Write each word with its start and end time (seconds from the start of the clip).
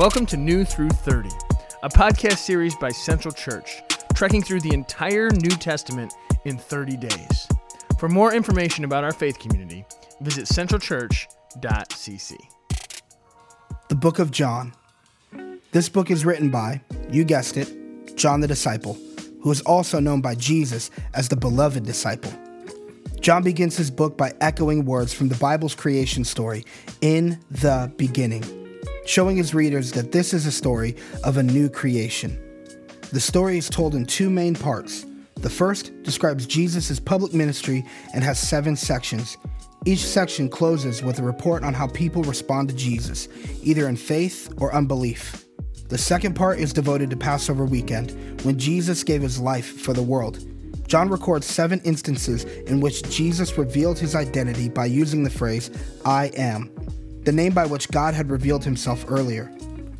Welcome 0.00 0.24
to 0.26 0.38
New 0.38 0.64
Through 0.64 0.88
30, 0.88 1.28
a 1.82 1.90
podcast 1.90 2.38
series 2.38 2.74
by 2.74 2.88
Central 2.88 3.34
Church, 3.34 3.82
trekking 4.14 4.40
through 4.40 4.60
the 4.60 4.72
entire 4.72 5.28
New 5.28 5.50
Testament 5.50 6.14
in 6.46 6.56
30 6.56 6.96
days. 6.96 7.46
For 7.98 8.08
more 8.08 8.32
information 8.32 8.84
about 8.84 9.04
our 9.04 9.12
faith 9.12 9.38
community, 9.38 9.84
visit 10.22 10.46
centralchurch.cc. 10.46 12.36
The 13.90 13.94
Book 13.94 14.18
of 14.18 14.30
John. 14.30 14.72
This 15.72 15.90
book 15.90 16.10
is 16.10 16.24
written 16.24 16.48
by, 16.48 16.80
you 17.10 17.22
guessed 17.22 17.58
it, 17.58 18.16
John 18.16 18.40
the 18.40 18.48
Disciple, 18.48 18.96
who 19.42 19.50
is 19.50 19.60
also 19.60 20.00
known 20.00 20.22
by 20.22 20.34
Jesus 20.34 20.90
as 21.12 21.28
the 21.28 21.36
beloved 21.36 21.84
disciple. 21.84 22.32
John 23.20 23.42
begins 23.42 23.76
his 23.76 23.90
book 23.90 24.16
by 24.16 24.32
echoing 24.40 24.86
words 24.86 25.12
from 25.12 25.28
the 25.28 25.36
Bible's 25.36 25.74
creation 25.74 26.24
story, 26.24 26.64
in 27.02 27.38
the 27.50 27.92
beginning, 27.98 28.59
showing 29.10 29.36
his 29.36 29.54
readers 29.54 29.90
that 29.90 30.12
this 30.12 30.32
is 30.32 30.46
a 30.46 30.52
story 30.52 30.94
of 31.24 31.36
a 31.36 31.42
new 31.42 31.68
creation. 31.68 32.38
The 33.10 33.18
story 33.18 33.58
is 33.58 33.68
told 33.68 33.96
in 33.96 34.06
two 34.06 34.30
main 34.30 34.54
parts. 34.54 35.04
The 35.34 35.50
first 35.50 36.04
describes 36.04 36.46
Jesus' 36.46 37.00
public 37.00 37.34
ministry 37.34 37.84
and 38.14 38.22
has 38.22 38.38
seven 38.38 38.76
sections. 38.76 39.36
Each 39.84 40.06
section 40.06 40.48
closes 40.48 41.02
with 41.02 41.18
a 41.18 41.24
report 41.24 41.64
on 41.64 41.74
how 41.74 41.88
people 41.88 42.22
respond 42.22 42.68
to 42.68 42.76
Jesus, 42.76 43.26
either 43.64 43.88
in 43.88 43.96
faith 43.96 44.52
or 44.58 44.72
unbelief. 44.72 45.44
The 45.88 45.98
second 45.98 46.34
part 46.34 46.60
is 46.60 46.72
devoted 46.72 47.10
to 47.10 47.16
Passover 47.16 47.64
weekend, 47.64 48.12
when 48.44 48.60
Jesus 48.60 49.02
gave 49.02 49.22
his 49.22 49.40
life 49.40 49.80
for 49.80 49.92
the 49.92 50.02
world. 50.02 50.38
John 50.86 51.08
records 51.08 51.46
seven 51.46 51.80
instances 51.84 52.44
in 52.44 52.80
which 52.80 53.02
Jesus 53.10 53.58
revealed 53.58 53.98
his 53.98 54.14
identity 54.14 54.68
by 54.68 54.86
using 54.86 55.24
the 55.24 55.30
phrase, 55.30 55.68
I 56.04 56.26
am, 56.36 56.70
the 57.24 57.32
name 57.32 57.52
by 57.52 57.66
which 57.66 57.90
God 57.90 58.14
had 58.14 58.30
revealed 58.30 58.64
himself 58.64 59.04
earlier. 59.08 59.50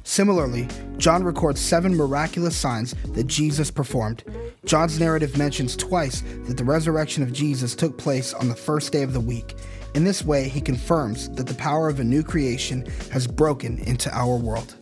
Similarly, 0.05 0.66
John 0.97 1.23
records 1.23 1.61
seven 1.61 1.95
miraculous 1.95 2.56
signs 2.56 2.95
that 3.12 3.27
Jesus 3.27 3.70
performed. 3.70 4.25
John's 4.64 4.98
narrative 4.98 5.36
mentions 5.36 5.77
twice 5.77 6.22
that 6.45 6.56
the 6.56 6.64
resurrection 6.64 7.22
of 7.22 7.33
Jesus 7.33 7.75
took 7.75 7.97
place 7.97 8.34
on 8.34 8.48
the 8.48 8.55
first 8.55 8.92
day 8.92 9.03
of 9.03 9.12
the 9.12 9.20
week. 9.20 9.55
In 9.95 10.05
this 10.05 10.25
way, 10.25 10.48
he 10.48 10.61
confirms 10.61 11.28
that 11.30 11.47
the 11.47 11.55
power 11.55 11.89
of 11.89 12.00
a 12.00 12.05
new 12.05 12.22
creation 12.22 12.86
has 13.12 13.27
broken 13.27 13.78
into 13.80 14.11
our 14.14 14.36
world. 14.36 14.77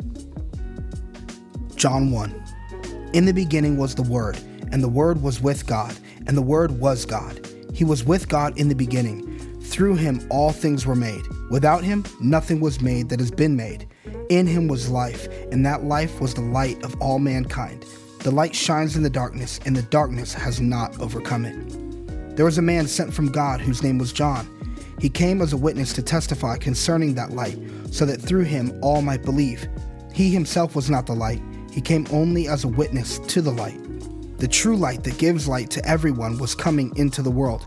John 1.76 2.10
1 2.10 3.10
In 3.14 3.24
the 3.24 3.32
beginning 3.32 3.76
was 3.76 3.94
the 3.94 4.02
Word 4.02 4.38
and 4.72 4.82
the 4.82 4.88
Word 4.88 5.22
was 5.22 5.40
with 5.40 5.66
God, 5.66 5.96
and 6.26 6.36
the 6.36 6.42
Word 6.42 6.78
was 6.78 7.04
God. 7.04 7.46
He 7.74 7.84
was 7.84 8.04
with 8.04 8.28
God 8.28 8.58
in 8.58 8.68
the 8.68 8.74
beginning. 8.74 9.38
Through 9.60 9.96
him 9.96 10.26
all 10.30 10.50
things 10.50 10.86
were 10.86 10.94
made. 10.94 11.22
Without 11.50 11.82
him 11.82 12.04
nothing 12.20 12.60
was 12.60 12.80
made 12.80 13.08
that 13.08 13.20
has 13.20 13.30
been 13.30 13.56
made. 13.56 13.88
In 14.28 14.46
him 14.46 14.68
was 14.68 14.90
life, 14.90 15.28
and 15.50 15.64
that 15.64 15.84
life 15.84 16.20
was 16.20 16.34
the 16.34 16.42
light 16.42 16.82
of 16.84 17.00
all 17.00 17.18
mankind. 17.18 17.84
The 18.20 18.30
light 18.30 18.54
shines 18.54 18.96
in 18.96 19.02
the 19.02 19.10
darkness, 19.10 19.58
and 19.64 19.74
the 19.74 19.82
darkness 19.82 20.34
has 20.34 20.60
not 20.60 21.00
overcome 21.00 21.44
it. 21.46 22.36
There 22.36 22.44
was 22.44 22.58
a 22.58 22.62
man 22.62 22.86
sent 22.86 23.14
from 23.14 23.32
God 23.32 23.60
whose 23.60 23.82
name 23.82 23.98
was 23.98 24.12
John. 24.12 24.46
He 25.00 25.08
came 25.08 25.40
as 25.40 25.52
a 25.52 25.56
witness 25.56 25.92
to 25.94 26.02
testify 26.02 26.56
concerning 26.56 27.14
that 27.14 27.32
light, 27.32 27.58
so 27.90 28.04
that 28.04 28.20
through 28.20 28.44
him 28.44 28.78
all 28.82 29.00
might 29.00 29.22
believe. 29.22 29.66
He 30.12 30.30
himself 30.30 30.76
was 30.76 30.90
not 30.90 31.06
the 31.06 31.14
light, 31.14 31.40
he 31.72 31.80
came 31.80 32.06
only 32.10 32.48
as 32.48 32.64
a 32.64 32.68
witness 32.68 33.20
to 33.20 33.40
the 33.40 33.52
light. 33.52 33.80
The 34.38 34.48
true 34.48 34.76
light 34.76 35.04
that 35.04 35.18
gives 35.18 35.48
light 35.48 35.70
to 35.70 35.84
everyone 35.88 36.38
was 36.38 36.54
coming 36.54 36.92
into 36.96 37.22
the 37.22 37.30
world. 37.30 37.66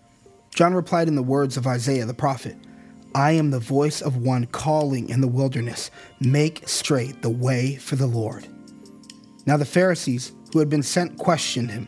John 0.53 0.73
replied 0.73 1.07
in 1.07 1.15
the 1.15 1.23
words 1.23 1.57
of 1.57 1.67
Isaiah 1.67 2.05
the 2.05 2.13
prophet 2.13 2.55
I 3.13 3.31
am 3.31 3.51
the 3.51 3.59
voice 3.59 4.01
of 4.01 4.17
one 4.17 4.45
calling 4.45 5.09
in 5.09 5.21
the 5.21 5.27
wilderness, 5.27 5.91
make 6.19 6.67
straight 6.67 7.21
the 7.21 7.29
way 7.29 7.75
for 7.75 7.95
the 7.95 8.07
Lord. 8.07 8.47
Now 9.45 9.57
the 9.57 9.65
Pharisees, 9.65 10.31
who 10.53 10.59
had 10.59 10.69
been 10.69 10.83
sent, 10.83 11.17
questioned 11.17 11.71
him. 11.71 11.87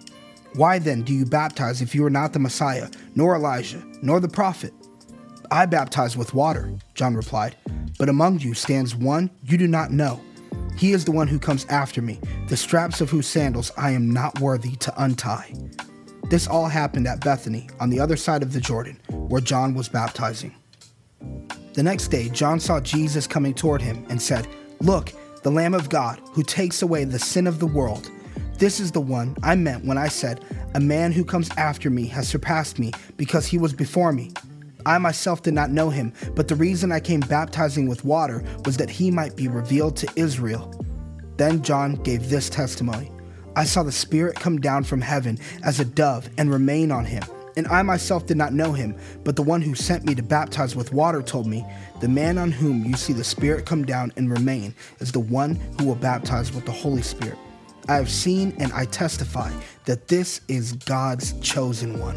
Why 0.55 0.79
then 0.79 1.01
do 1.01 1.13
you 1.13 1.25
baptize 1.25 1.81
if 1.81 1.95
you 1.95 2.05
are 2.05 2.09
not 2.09 2.33
the 2.33 2.39
Messiah, 2.39 2.89
nor 3.15 3.35
Elijah, 3.35 3.83
nor 4.01 4.19
the 4.19 4.27
prophet? 4.27 4.73
I 5.49 5.65
baptize 5.65 6.17
with 6.17 6.33
water, 6.33 6.73
John 6.93 7.15
replied, 7.15 7.55
but 7.97 8.09
among 8.09 8.39
you 8.39 8.53
stands 8.53 8.95
one 8.95 9.29
you 9.43 9.57
do 9.57 9.67
not 9.67 9.91
know 9.91 10.21
he 10.75 10.91
is 10.91 11.05
the 11.05 11.11
one 11.11 11.27
who 11.27 11.39
comes 11.39 11.65
after 11.65 12.01
me, 12.01 12.19
the 12.47 12.57
straps 12.57 13.01
of 13.01 13.09
whose 13.09 13.27
sandals 13.27 13.71
I 13.77 13.91
am 13.91 14.11
not 14.11 14.39
worthy 14.39 14.75
to 14.77 14.93
untie. 15.01 15.53
This 16.33 16.47
all 16.47 16.65
happened 16.65 17.07
at 17.07 17.23
Bethany, 17.23 17.69
on 17.79 17.91
the 17.91 17.99
other 17.99 18.15
side 18.15 18.41
of 18.41 18.53
the 18.53 18.59
Jordan, 18.59 18.97
where 19.11 19.39
John 19.39 19.75
was 19.75 19.87
baptizing. 19.87 20.55
The 21.73 21.83
next 21.83 22.07
day, 22.07 22.27
John 22.27 22.59
saw 22.59 22.79
Jesus 22.79 23.27
coming 23.27 23.53
toward 23.53 23.83
him 23.83 24.03
and 24.09 24.19
said, 24.19 24.47
Look, 24.81 25.13
the 25.43 25.51
Lamb 25.51 25.75
of 25.75 25.89
God, 25.89 26.19
who 26.31 26.41
takes 26.41 26.81
away 26.81 27.03
the 27.03 27.19
sin 27.19 27.45
of 27.45 27.59
the 27.59 27.67
world. 27.67 28.09
This 28.57 28.79
is 28.79 28.91
the 28.91 28.99
one 28.99 29.37
I 29.43 29.53
meant 29.53 29.85
when 29.85 29.99
I 29.99 30.07
said, 30.07 30.43
A 30.73 30.79
man 30.79 31.11
who 31.11 31.23
comes 31.23 31.51
after 31.55 31.91
me 31.91 32.07
has 32.07 32.27
surpassed 32.27 32.79
me 32.79 32.93
because 33.15 33.45
he 33.45 33.59
was 33.59 33.73
before 33.73 34.11
me. 34.11 34.31
I 34.87 34.97
myself 34.97 35.43
did 35.43 35.53
not 35.53 35.69
know 35.69 35.91
him, 35.91 36.13
but 36.33 36.47
the 36.47 36.55
reason 36.55 36.91
I 36.91 36.99
came 36.99 37.19
baptizing 37.19 37.87
with 37.87 38.05
water 38.05 38.43
was 38.65 38.75
that 38.77 38.89
he 38.89 39.11
might 39.11 39.35
be 39.35 39.49
revealed 39.49 39.95
to 39.97 40.11
Israel. 40.15 40.73
Then 41.37 41.61
John 41.61 41.93
gave 41.93 42.27
this 42.27 42.49
testimony 42.49 43.11
I 43.55 43.65
saw 43.65 43.83
the 43.83 43.91
Spirit 43.91 44.35
come 44.35 44.59
down 44.59 44.83
from 44.83 45.01
heaven 45.01 45.37
as 45.63 45.79
a 45.79 45.85
dove 45.85 46.29
and 46.37 46.51
remain 46.51 46.91
on 46.91 47.05
him. 47.05 47.23
And 47.55 47.67
I 47.67 47.83
myself 47.83 48.25
did 48.25 48.37
not 48.37 48.53
know 48.53 48.71
him, 48.71 48.95
but 49.23 49.35
the 49.35 49.43
one 49.43 49.61
who 49.61 49.75
sent 49.75 50.05
me 50.05 50.15
to 50.15 50.23
baptize 50.23 50.75
with 50.75 50.91
water 50.91 51.21
told 51.21 51.45
me, 51.45 51.63
The 52.01 52.07
man 52.07 52.37
on 52.39 52.51
whom 52.51 52.83
you 52.83 52.95
see 52.95 53.13
the 53.13 53.23
Spirit 53.23 53.65
come 53.65 53.85
down 53.85 54.11
and 54.17 54.31
remain 54.31 54.73
is 54.99 55.11
the 55.11 55.19
one 55.19 55.55
who 55.77 55.85
will 55.85 55.95
baptize 55.95 56.51
with 56.51 56.65
the 56.65 56.71
Holy 56.71 57.03
Spirit. 57.03 57.37
I 57.87 57.95
have 57.95 58.09
seen 58.09 58.55
and 58.59 58.71
I 58.73 58.85
testify 58.85 59.51
that 59.85 60.07
this 60.07 60.41
is 60.47 60.73
God's 60.73 61.33
chosen 61.41 61.99
one. 61.99 62.15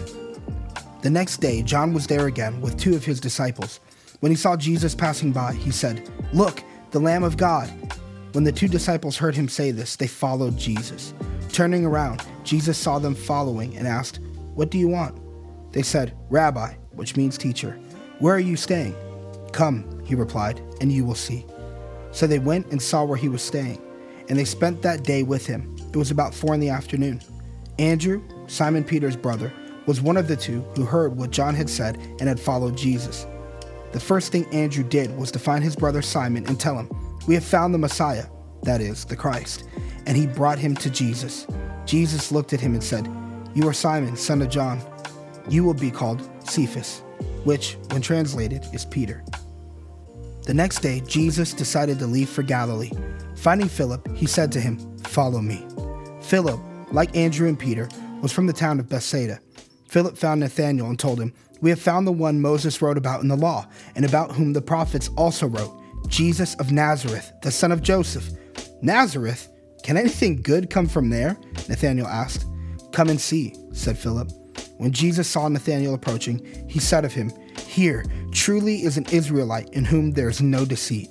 The 1.02 1.10
next 1.10 1.38
day, 1.38 1.62
John 1.62 1.93
was 1.93 2.06
there 2.06 2.26
again 2.26 2.60
with 2.60 2.78
two 2.78 2.94
of 2.94 3.05
his 3.05 3.20
disciples. 3.20 3.81
When 4.20 4.32
he 4.32 4.37
saw 4.37 4.56
Jesus 4.56 4.94
passing 4.94 5.32
by, 5.32 5.52
he 5.52 5.70
said, 5.70 6.08
Look, 6.32 6.62
the 6.93 7.00
Lamb 7.00 7.25
of 7.25 7.37
God. 7.37 7.70
When 8.32 8.44
the 8.44 8.52
two 8.52 8.69
disciples 8.69 9.16
heard 9.16 9.34
him 9.34 9.49
say 9.49 9.70
this, 9.70 9.96
they 9.96 10.06
followed 10.06 10.56
Jesus. 10.56 11.14
Turning 11.56 11.87
around, 11.87 12.20
Jesus 12.44 12.76
saw 12.76 12.99
them 12.99 13.14
following 13.14 13.79
and 13.79 13.88
asked, 13.88 14.20
What 14.53 14.70
do 14.70 14.76
you 14.76 14.88
want? 14.88 15.19
They 15.73 15.81
said, 15.81 16.14
Rabbi, 16.29 16.75
which 16.93 17.17
means 17.17 17.38
teacher, 17.38 17.81
where 18.19 18.35
are 18.35 18.38
you 18.38 18.56
staying? 18.56 18.94
Come, 19.53 20.03
he 20.05 20.14
replied, 20.14 20.61
and 20.82 20.93
you 20.93 21.03
will 21.06 21.14
see. 21.14 21.47
So 22.11 22.26
they 22.26 22.41
went 22.41 22.67
and 22.73 22.82
saw 22.82 23.05
where 23.05 23.17
he 23.17 23.31
was 23.31 23.41
staying, 23.41 23.81
and 24.29 24.38
they 24.38 24.44
spent 24.44 24.82
that 24.82 25.03
day 25.03 25.23
with 25.23 25.47
him. 25.47 25.75
It 25.94 25.97
was 25.97 26.11
about 26.11 26.35
four 26.35 26.53
in 26.53 26.61
the 26.61 26.69
afternoon. 26.69 27.23
Andrew, 27.79 28.23
Simon 28.49 28.85
Peter's 28.85 29.17
brother, 29.17 29.50
was 29.87 30.03
one 30.03 30.19
of 30.19 30.29
the 30.29 30.37
two 30.37 30.61
who 30.75 30.85
heard 30.85 31.17
what 31.17 31.31
John 31.31 31.55
had 31.55 31.70
said 31.70 31.97
and 32.20 32.29
had 32.29 32.38
followed 32.38 32.76
Jesus. 32.76 33.26
The 33.93 34.00
first 34.00 34.31
thing 34.31 34.44
Andrew 34.53 34.85
did 34.85 35.17
was 35.17 35.31
to 35.31 35.38
find 35.38 35.64
his 35.64 35.75
brother 35.75 36.03
Simon 36.03 36.44
and 36.49 36.61
tell 36.61 36.79
him, 36.79 36.91
We 37.26 37.32
have 37.32 37.44
found 37.44 37.73
the 37.73 37.79
Messiah, 37.79 38.26
that 38.64 38.82
is, 38.82 39.06
the 39.06 39.17
Christ. 39.17 39.64
And 40.06 40.17
he 40.17 40.26
brought 40.26 40.58
him 40.58 40.75
to 40.76 40.91
Jesus. 40.91 41.47
Jesus 41.85 42.32
looked 42.32 42.53
at 42.53 42.61
him 42.61 42.75
and 42.75 42.82
said, 42.82 43.08
You 43.55 43.69
are 43.69 43.73
Simon, 43.73 44.17
son 44.17 44.43
of 44.43 44.49
John. 44.49 44.81
You 45.49 45.64
will 45.64 45.75
be 45.75 45.91
called 45.91 46.29
Cephas, 46.49 47.03
which, 47.44 47.76
when 47.91 48.03
translated, 48.03 48.64
is 48.73 48.85
Peter. 48.85 49.25
The 50.47 50.55
next 50.55 50.81
day, 50.81 51.03
Jesus 51.06 51.53
decided 51.53 51.99
to 51.99 52.06
leave 52.06 52.29
for 52.29 52.43
Galilee. 52.43 52.93
Finding 53.37 53.69
Philip, 53.69 54.08
he 54.17 54.26
said 54.26 54.53
to 54.53 54.61
him, 54.61 54.79
Follow 54.99 55.41
me. 55.41 55.67
Philip, 56.23 56.61
like 56.93 57.17
Andrew 57.17 57.49
and 57.49 57.58
Peter, 57.58 57.88
was 58.23 58.32
from 58.32 58.47
the 58.47 58.53
town 58.53 58.81
of 58.81 58.88
Bethsaida. 58.88 59.41
Philip 59.88 60.17
found 60.17 60.41
Nathanael 60.41 60.88
and 60.88 60.99
told 60.99 61.20
him, 61.20 61.32
We 61.61 61.70
have 61.70 61.81
found 61.81 62.06
the 62.06 62.12
one 62.12 62.41
Moses 62.41 62.81
wrote 62.81 62.99
about 62.99 63.23
in 63.23 63.29
the 63.29 63.37
law, 63.37 63.67
and 63.94 64.05
about 64.05 64.32
whom 64.32 64.53
the 64.53 64.62
prophets 64.62 65.11
also 65.17 65.47
wrote, 65.47 65.73
Jesus 66.08 66.55
of 66.56 66.73
Nazareth, 66.73 67.32
the 67.43 67.50
son 67.50 67.73
of 67.73 67.82
Joseph. 67.82 68.31
Nazareth? 68.82 69.49
Can 69.86 69.96
anything 69.96 70.42
good 70.42 70.68
come 70.68 70.88
from 70.88 71.10
there? 71.10 71.36
Nathanael 71.68 72.08
asked. 72.08 72.44
Come 72.90 73.08
and 73.08 73.20
see, 73.20 73.54
said 73.70 73.96
Philip. 73.96 74.32
When 74.78 74.90
Jesus 74.90 75.28
saw 75.28 75.46
Nathanael 75.46 75.94
approaching, 75.94 76.44
he 76.68 76.80
said 76.80 77.04
of 77.04 77.12
him, 77.12 77.30
Here, 77.68 78.04
truly 78.32 78.82
is 78.82 78.96
an 78.96 79.06
Israelite 79.12 79.68
in 79.74 79.84
whom 79.84 80.10
there 80.10 80.28
is 80.28 80.42
no 80.42 80.64
deceit. 80.64 81.08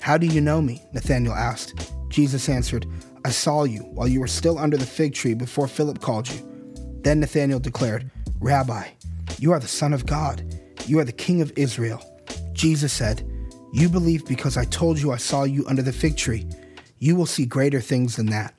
How 0.00 0.16
do 0.16 0.26
you 0.26 0.40
know 0.40 0.62
me? 0.62 0.80
Nathanael 0.94 1.34
asked. 1.34 1.92
Jesus 2.08 2.48
answered, 2.48 2.86
I 3.26 3.28
saw 3.28 3.64
you 3.64 3.80
while 3.80 4.08
you 4.08 4.20
were 4.20 4.26
still 4.26 4.58
under 4.58 4.78
the 4.78 4.86
fig 4.86 5.12
tree 5.12 5.34
before 5.34 5.68
Philip 5.68 6.00
called 6.00 6.30
you. 6.30 6.40
Then 7.02 7.20
Nathanael 7.20 7.60
declared, 7.60 8.10
Rabbi, 8.40 8.88
you 9.38 9.52
are 9.52 9.60
the 9.60 9.68
Son 9.68 9.92
of 9.92 10.06
God. 10.06 10.58
You 10.86 10.98
are 10.98 11.04
the 11.04 11.12
King 11.12 11.42
of 11.42 11.52
Israel. 11.56 12.02
Jesus 12.54 12.90
said, 12.90 13.30
You 13.74 13.90
believe 13.90 14.24
because 14.24 14.56
I 14.56 14.64
told 14.64 14.98
you 14.98 15.12
I 15.12 15.18
saw 15.18 15.44
you 15.44 15.66
under 15.68 15.82
the 15.82 15.92
fig 15.92 16.16
tree. 16.16 16.46
You 16.98 17.16
will 17.16 17.26
see 17.26 17.46
greater 17.46 17.80
things 17.80 18.16
than 18.16 18.26
that. 18.26 18.54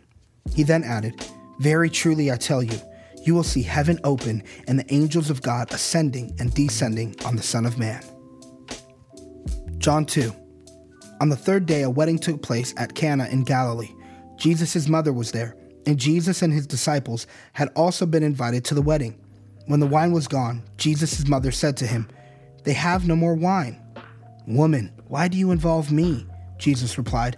He 0.54 0.64
then 0.64 0.84
added, 0.84 1.14
Very 1.60 1.90
truly 1.90 2.32
I 2.32 2.38
tell 2.38 2.64
you, 2.64 2.80
you 3.24 3.36
will 3.36 3.44
see 3.44 3.62
heaven 3.62 4.00
open 4.04 4.44
and 4.68 4.80
the 4.80 4.94
angels 4.94 5.30
of 5.30 5.42
God 5.42 5.74
ascending 5.74 6.36
and 6.40 6.54
descending 6.54 7.16
on 7.26 7.36
the 7.36 7.44
Son 7.44 7.66
of 7.66 7.78
Man. 7.78 8.04
John 9.78 10.06
2. 10.06 10.34
On 11.22 11.30
the 11.30 11.36
third 11.36 11.66
day, 11.66 11.84
a 11.84 11.90
wedding 11.90 12.18
took 12.18 12.42
place 12.42 12.74
at 12.78 12.96
Cana 12.96 13.28
in 13.28 13.44
Galilee. 13.44 13.94
Jesus' 14.38 14.88
mother 14.88 15.12
was 15.12 15.32
there 15.32 15.56
and 15.86 15.98
Jesus 15.98 16.42
and 16.42 16.54
his 16.54 16.68
disciples 16.68 17.26
had 17.54 17.70
also 17.76 18.06
been 18.06 18.24
invited 18.24 18.64
to 18.66 18.76
the 18.76 18.82
wedding. 18.82 19.20
When 19.66 19.80
the 19.80 19.88
wine 19.88 20.12
was 20.12 20.28
gone, 20.28 20.64
Jesus' 20.78 21.28
mother 21.28 21.52
said 21.52 21.78
to 21.78 21.88
him, 21.88 22.08
They 22.64 22.74
have 22.74 23.08
no 23.08 23.16
more 23.16 23.34
wine. 23.34 23.82
Woman, 24.48 24.92
why 25.08 25.28
do 25.28 25.38
you 25.38 25.52
involve 25.52 25.92
me? 25.92 26.28
Jesus 26.58 26.98
replied, 26.98 27.38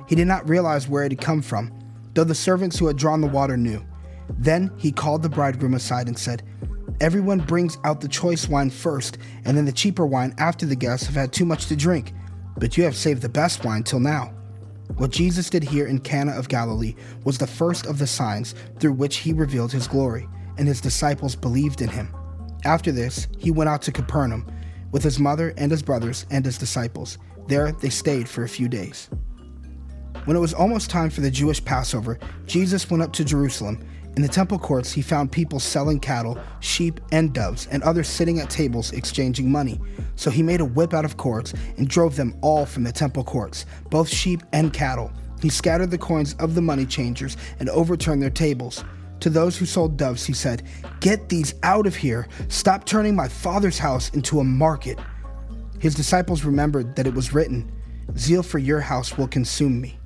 He 0.11 0.15
did 0.15 0.27
not 0.27 0.49
realize 0.49 0.89
where 0.89 1.05
it 1.05 1.13
had 1.13 1.21
come 1.21 1.41
from, 1.41 1.71
though 2.15 2.25
the 2.25 2.35
servants 2.35 2.77
who 2.77 2.87
had 2.87 2.97
drawn 2.97 3.21
the 3.21 3.27
water 3.27 3.55
knew. 3.55 3.81
Then 4.37 4.69
he 4.75 4.91
called 4.91 5.23
the 5.23 5.29
bridegroom 5.29 5.73
aside 5.73 6.09
and 6.09 6.19
said, 6.19 6.43
Everyone 6.99 7.39
brings 7.39 7.77
out 7.85 8.01
the 8.01 8.09
choice 8.09 8.49
wine 8.49 8.71
first, 8.71 9.19
and 9.45 9.55
then 9.55 9.63
the 9.63 9.71
cheaper 9.71 10.05
wine 10.05 10.35
after 10.37 10.65
the 10.65 10.75
guests 10.75 11.05
have 11.05 11.15
had 11.15 11.31
too 11.31 11.45
much 11.45 11.67
to 11.67 11.77
drink. 11.77 12.11
But 12.57 12.75
you 12.75 12.83
have 12.83 12.97
saved 12.97 13.21
the 13.21 13.29
best 13.29 13.63
wine 13.63 13.83
till 13.83 14.01
now. 14.01 14.33
What 14.97 15.11
Jesus 15.11 15.49
did 15.49 15.63
here 15.63 15.87
in 15.87 15.99
Cana 15.99 16.33
of 16.33 16.49
Galilee 16.49 16.95
was 17.23 17.37
the 17.37 17.47
first 17.47 17.85
of 17.85 17.97
the 17.97 18.05
signs 18.05 18.53
through 18.79 18.91
which 18.91 19.19
he 19.19 19.31
revealed 19.31 19.71
his 19.71 19.87
glory, 19.87 20.27
and 20.57 20.67
his 20.67 20.81
disciples 20.81 21.37
believed 21.37 21.79
in 21.79 21.87
him. 21.87 22.13
After 22.65 22.91
this, 22.91 23.29
he 23.37 23.49
went 23.49 23.69
out 23.69 23.81
to 23.83 23.93
Capernaum 23.93 24.45
with 24.91 25.03
his 25.03 25.19
mother 25.19 25.53
and 25.55 25.71
his 25.71 25.81
brothers 25.81 26.25
and 26.29 26.43
his 26.43 26.57
disciples. 26.57 27.17
There 27.47 27.71
they 27.71 27.89
stayed 27.89 28.27
for 28.27 28.43
a 28.43 28.49
few 28.49 28.67
days. 28.67 29.09
When 30.25 30.37
it 30.37 30.39
was 30.39 30.53
almost 30.53 30.89
time 30.89 31.09
for 31.09 31.21
the 31.21 31.31
Jewish 31.31 31.63
Passover, 31.63 32.19
Jesus 32.45 32.89
went 32.89 33.03
up 33.03 33.13
to 33.13 33.25
Jerusalem 33.25 33.83
in 34.17 34.21
the 34.21 34.27
temple 34.27 34.59
courts, 34.59 34.91
he 34.91 35.01
found 35.01 35.31
people 35.31 35.59
selling 35.59 35.97
cattle, 35.97 36.37
sheep, 36.59 36.99
and 37.13 37.33
doves, 37.33 37.67
and 37.71 37.81
others 37.81 38.09
sitting 38.09 38.41
at 38.41 38.49
tables 38.49 38.91
exchanging 38.91 39.49
money. 39.49 39.79
So 40.17 40.29
he 40.29 40.43
made 40.43 40.59
a 40.59 40.65
whip 40.65 40.93
out 40.93 41.05
of 41.05 41.15
cords 41.15 41.53
and 41.77 41.87
drove 41.87 42.17
them 42.17 42.35
all 42.41 42.65
from 42.65 42.83
the 42.83 42.91
temple 42.91 43.23
courts, 43.23 43.65
both 43.89 44.09
sheep 44.09 44.43
and 44.51 44.73
cattle. 44.73 45.13
He 45.41 45.47
scattered 45.47 45.91
the 45.91 45.97
coins 45.97 46.35
of 46.39 46.55
the 46.55 46.61
money 46.61 46.85
changers 46.85 47.37
and 47.59 47.69
overturned 47.69 48.21
their 48.21 48.29
tables. 48.29 48.83
To 49.21 49.29
those 49.29 49.57
who 49.57 49.65
sold 49.65 49.95
doves, 49.95 50.25
he 50.25 50.33
said, 50.33 50.63
Get 50.99 51.29
these 51.29 51.55
out 51.63 51.87
of 51.87 51.95
here. 51.95 52.27
Stop 52.49 52.85
turning 52.85 53.15
my 53.15 53.29
father's 53.29 53.77
house 53.77 54.09
into 54.09 54.41
a 54.41 54.43
market. 54.43 54.99
His 55.79 55.95
disciples 55.95 56.43
remembered 56.43 56.97
that 56.97 57.07
it 57.07 57.13
was 57.13 57.33
written, 57.33 57.71
Zeal 58.17 58.43
for 58.43 58.59
your 58.59 58.81
house 58.81 59.17
will 59.17 59.27
consume 59.27 59.79
me. 59.79 60.00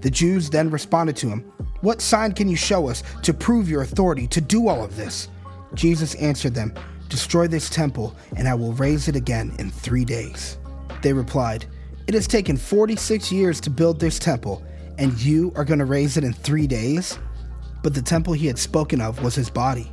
The 0.00 0.10
Jews 0.10 0.50
then 0.50 0.70
responded 0.70 1.16
to 1.16 1.28
him, 1.28 1.40
What 1.80 2.00
sign 2.00 2.32
can 2.32 2.48
you 2.48 2.56
show 2.56 2.88
us 2.88 3.02
to 3.22 3.34
prove 3.34 3.68
your 3.68 3.82
authority 3.82 4.26
to 4.28 4.40
do 4.40 4.68
all 4.68 4.84
of 4.84 4.96
this? 4.96 5.28
Jesus 5.74 6.14
answered 6.16 6.54
them, 6.54 6.74
Destroy 7.08 7.48
this 7.48 7.70
temple, 7.70 8.14
and 8.36 8.46
I 8.46 8.54
will 8.54 8.72
raise 8.74 9.08
it 9.08 9.16
again 9.16 9.54
in 9.58 9.70
three 9.70 10.04
days. 10.04 10.58
They 11.02 11.12
replied, 11.12 11.66
It 12.06 12.14
has 12.14 12.26
taken 12.26 12.56
46 12.56 13.32
years 13.32 13.60
to 13.62 13.70
build 13.70 13.98
this 13.98 14.18
temple, 14.18 14.62
and 14.98 15.18
you 15.20 15.52
are 15.56 15.64
going 15.64 15.78
to 15.78 15.84
raise 15.84 16.16
it 16.16 16.24
in 16.24 16.32
three 16.32 16.66
days? 16.66 17.18
But 17.82 17.94
the 17.94 18.02
temple 18.02 18.34
he 18.34 18.46
had 18.46 18.58
spoken 18.58 19.00
of 19.00 19.22
was 19.22 19.34
his 19.34 19.50
body. 19.50 19.92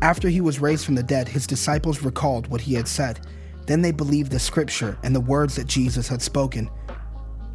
After 0.00 0.28
he 0.28 0.40
was 0.40 0.60
raised 0.60 0.84
from 0.84 0.94
the 0.94 1.02
dead, 1.02 1.28
his 1.28 1.46
disciples 1.46 2.02
recalled 2.02 2.46
what 2.48 2.60
he 2.60 2.74
had 2.74 2.88
said. 2.88 3.20
Then 3.66 3.82
they 3.82 3.92
believed 3.92 4.32
the 4.32 4.38
scripture 4.38 4.98
and 5.02 5.14
the 5.14 5.20
words 5.20 5.54
that 5.56 5.66
Jesus 5.66 6.08
had 6.08 6.20
spoken. 6.22 6.68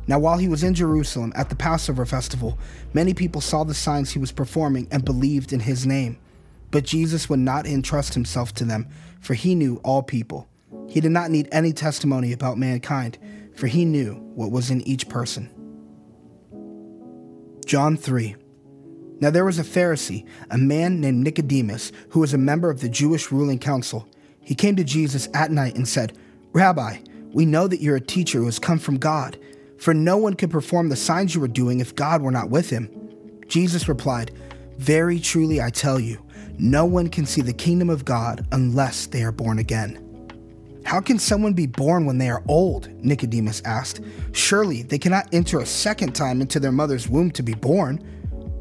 Now, 0.07 0.19
while 0.19 0.37
he 0.37 0.47
was 0.47 0.63
in 0.63 0.73
Jerusalem 0.73 1.33
at 1.35 1.49
the 1.49 1.55
Passover 1.55 2.05
festival, 2.05 2.57
many 2.93 3.13
people 3.13 3.41
saw 3.41 3.65
the 3.65 3.73
signs 3.73 4.11
he 4.11 4.19
was 4.19 4.31
performing 4.31 4.87
and 4.89 5.03
believed 5.03 5.51
in 5.51 5.59
his 5.59 5.85
name. 5.85 6.17
But 6.71 6.85
Jesus 6.85 7.29
would 7.29 7.39
not 7.39 7.67
entrust 7.67 8.13
himself 8.13 8.53
to 8.55 8.63
them, 8.63 8.87
for 9.19 9.33
he 9.33 9.53
knew 9.53 9.81
all 9.83 10.01
people. 10.01 10.47
He 10.87 11.01
did 11.01 11.11
not 11.11 11.29
need 11.29 11.49
any 11.51 11.73
testimony 11.73 12.31
about 12.31 12.57
mankind, 12.57 13.17
for 13.53 13.67
he 13.67 13.83
knew 13.83 14.15
what 14.35 14.51
was 14.51 14.71
in 14.71 14.81
each 14.81 15.09
person. 15.09 15.49
John 17.65 17.97
3 17.97 18.35
Now 19.19 19.29
there 19.29 19.43
was 19.43 19.59
a 19.59 19.63
Pharisee, 19.63 20.25
a 20.49 20.57
man 20.57 21.01
named 21.01 21.21
Nicodemus, 21.21 21.91
who 22.09 22.21
was 22.21 22.33
a 22.33 22.37
member 22.37 22.69
of 22.69 22.79
the 22.79 22.87
Jewish 22.87 23.29
ruling 23.29 23.59
council. 23.59 24.07
He 24.39 24.55
came 24.55 24.77
to 24.77 24.85
Jesus 24.85 25.27
at 25.33 25.51
night 25.51 25.75
and 25.75 25.85
said, 25.85 26.17
Rabbi, 26.53 26.99
we 27.33 27.45
know 27.45 27.67
that 27.67 27.81
you're 27.81 27.97
a 27.97 28.01
teacher 28.01 28.39
who 28.39 28.45
has 28.45 28.59
come 28.59 28.79
from 28.79 28.97
God 28.97 29.37
for 29.77 29.93
no 29.93 30.17
one 30.17 30.33
could 30.33 30.51
perform 30.51 30.89
the 30.89 30.95
signs 30.95 31.35
you 31.35 31.41
were 31.41 31.47
doing 31.47 31.79
if 31.79 31.95
God 31.95 32.21
were 32.21 32.31
not 32.31 32.49
with 32.49 32.69
him. 32.69 32.89
Jesus 33.47 33.87
replied, 33.87 34.31
Very 34.77 35.19
truly 35.19 35.61
I 35.61 35.69
tell 35.69 35.99
you, 35.99 36.21
no 36.59 36.85
one 36.85 37.09
can 37.09 37.25
see 37.25 37.41
the 37.41 37.53
kingdom 37.53 37.89
of 37.89 38.05
God 38.05 38.45
unless 38.51 39.05
they 39.05 39.23
are 39.23 39.31
born 39.31 39.59
again. 39.59 40.03
How 40.83 41.01
can 41.01 41.19
someone 41.19 41.53
be 41.53 41.67
born 41.67 42.05
when 42.05 42.17
they 42.17 42.29
are 42.29 42.43
old? 42.47 42.87
Nicodemus 43.03 43.61
asked. 43.65 43.99
Surely 44.31 44.83
they 44.83 44.97
cannot 44.97 45.27
enter 45.33 45.59
a 45.59 45.65
second 45.65 46.15
time 46.15 46.39
into 46.39 46.61
their 46.61 46.71
mother's 46.71 47.09
womb 47.09 47.29
to 47.31 47.43
be 47.43 47.53
born. 47.53 48.01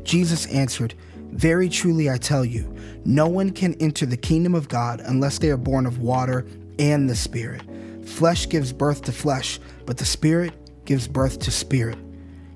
Jesus 0.03 0.47
answered, 0.47 0.95
Very 1.15 1.69
truly 1.69 2.11
I 2.11 2.19
tell 2.19 2.45
you, 2.45 2.75
no 3.05 3.29
one 3.29 3.51
can 3.51 3.75
enter 3.75 4.07
the 4.07 4.17
kingdom 4.17 4.57
of 4.57 4.69
God 4.69 5.01
unless 5.05 5.39
they 5.39 5.51
are 5.51 5.57
born 5.57 5.87
of 5.87 6.01
water 6.01 6.45
and 6.81 7.09
the 7.09 7.15
Spirit. 7.15 7.63
Flesh 8.05 8.49
gives 8.49 8.73
birth 8.73 9.03
to 9.03 9.13
flesh, 9.13 9.61
but 9.85 9.97
the 9.97 10.05
Spirit 10.05 10.53
gives 10.87 11.09
birth 11.09 11.39
to 11.41 11.51
spirit. 11.51 11.99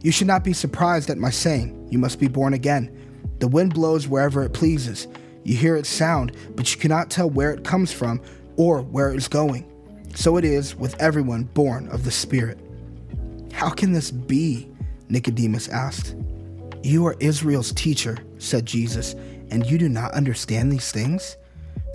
You 0.02 0.12
should 0.12 0.26
not 0.26 0.44
be 0.44 0.52
surprised 0.52 1.10
at 1.10 1.18
my 1.18 1.30
saying, 1.30 1.88
You 1.90 1.98
must 1.98 2.18
be 2.18 2.28
born 2.28 2.54
again. 2.54 2.96
The 3.38 3.48
wind 3.48 3.74
blows 3.74 4.08
wherever 4.08 4.42
it 4.42 4.52
pleases. 4.52 5.08
You 5.44 5.56
hear 5.56 5.76
its 5.76 5.88
sound, 5.88 6.36
but 6.56 6.72
you 6.72 6.80
cannot 6.80 7.10
tell 7.10 7.28
where 7.28 7.52
it 7.52 7.64
comes 7.64 7.92
from 7.92 8.20
or 8.56 8.82
where 8.82 9.10
it 9.10 9.16
is 9.16 9.28
going. 9.28 9.66
So 10.14 10.36
it 10.36 10.44
is 10.44 10.74
with 10.74 11.00
everyone 11.00 11.44
born 11.44 11.88
of 11.88 12.04
the 12.04 12.10
Spirit. 12.10 12.58
How 13.52 13.70
can 13.70 13.92
this 13.92 14.10
be? 14.10 14.68
Nicodemus 15.08 15.68
asked. 15.68 16.14
You 16.82 17.06
are 17.06 17.16
Israel's 17.20 17.72
teacher, 17.72 18.16
said 18.38 18.64
Jesus, 18.64 19.14
and 19.50 19.66
you 19.66 19.76
do 19.76 19.88
not 19.88 20.12
understand 20.12 20.72
these 20.72 20.92
things? 20.92 21.36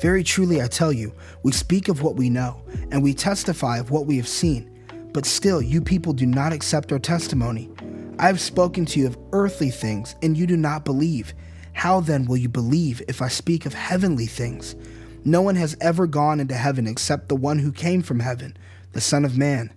Very 0.02 0.24
truly, 0.24 0.62
I 0.62 0.68
tell 0.68 0.92
you, 0.92 1.14
we 1.44 1.52
speak 1.54 1.88
of 1.88 2.02
what 2.02 2.16
we 2.16 2.30
know, 2.30 2.62
and 2.92 3.02
we 3.02 3.14
testify 3.14 3.78
of 3.78 3.92
what 3.92 4.06
we 4.06 4.18
have 4.18 4.28
seen. 4.28 4.75
But 5.16 5.26
still, 5.26 5.62
you 5.62 5.80
people 5.80 6.12
do 6.12 6.26
not 6.26 6.52
accept 6.52 6.92
our 6.92 7.00
testimony. 7.00 7.70
I 8.20 8.28
have 8.28 8.42
spoken 8.42 8.86
to 8.88 9.00
you 9.00 9.08
of 9.08 9.18
earthly 9.32 9.70
things, 9.70 10.14
and 10.22 10.36
you 10.36 10.46
do 10.46 10.58
not 10.58 10.84
believe. 10.84 11.34
How 11.72 12.02
then 12.02 12.26
will 12.26 12.36
you 12.36 12.50
believe 12.50 13.02
if 13.08 13.22
I 13.22 13.30
speak 13.30 13.66
of 13.66 13.74
heavenly 13.74 14.26
things? 14.26 14.76
No 15.24 15.42
one 15.42 15.56
has 15.56 15.78
ever 15.80 16.06
gone 16.06 16.42
into 16.42 16.56
heaven 16.56 16.86
except 16.86 17.30
the 17.30 17.38
one 17.38 17.60
who 17.60 17.72
came 17.72 18.02
from 18.02 18.20
heaven, 18.20 18.58
the 18.92 19.00
Son 19.00 19.24
of 19.24 19.38
Man. 19.38 19.72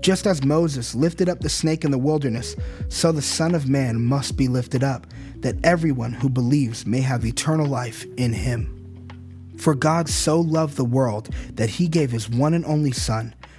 Just 0.00 0.28
as 0.28 0.44
Moses 0.44 0.94
lifted 0.94 1.28
up 1.28 1.40
the 1.40 1.48
snake 1.48 1.84
in 1.84 1.90
the 1.90 1.98
wilderness, 1.98 2.54
so 2.88 3.10
the 3.10 3.20
Son 3.20 3.56
of 3.56 3.68
Man 3.68 4.00
must 4.00 4.36
be 4.36 4.46
lifted 4.46 4.84
up, 4.84 5.08
that 5.38 5.56
everyone 5.64 6.12
who 6.12 6.28
believes 6.28 6.86
may 6.86 7.00
have 7.00 7.24
eternal 7.24 7.66
life 7.66 8.06
in 8.16 8.32
him. 8.32 8.76
For 9.58 9.74
God 9.74 10.08
so 10.08 10.38
loved 10.38 10.76
the 10.76 10.84
world 10.84 11.30
that 11.54 11.68
he 11.68 11.88
gave 11.88 12.12
his 12.12 12.30
one 12.30 12.54
and 12.54 12.64
only 12.64 12.92
Son, 12.92 13.34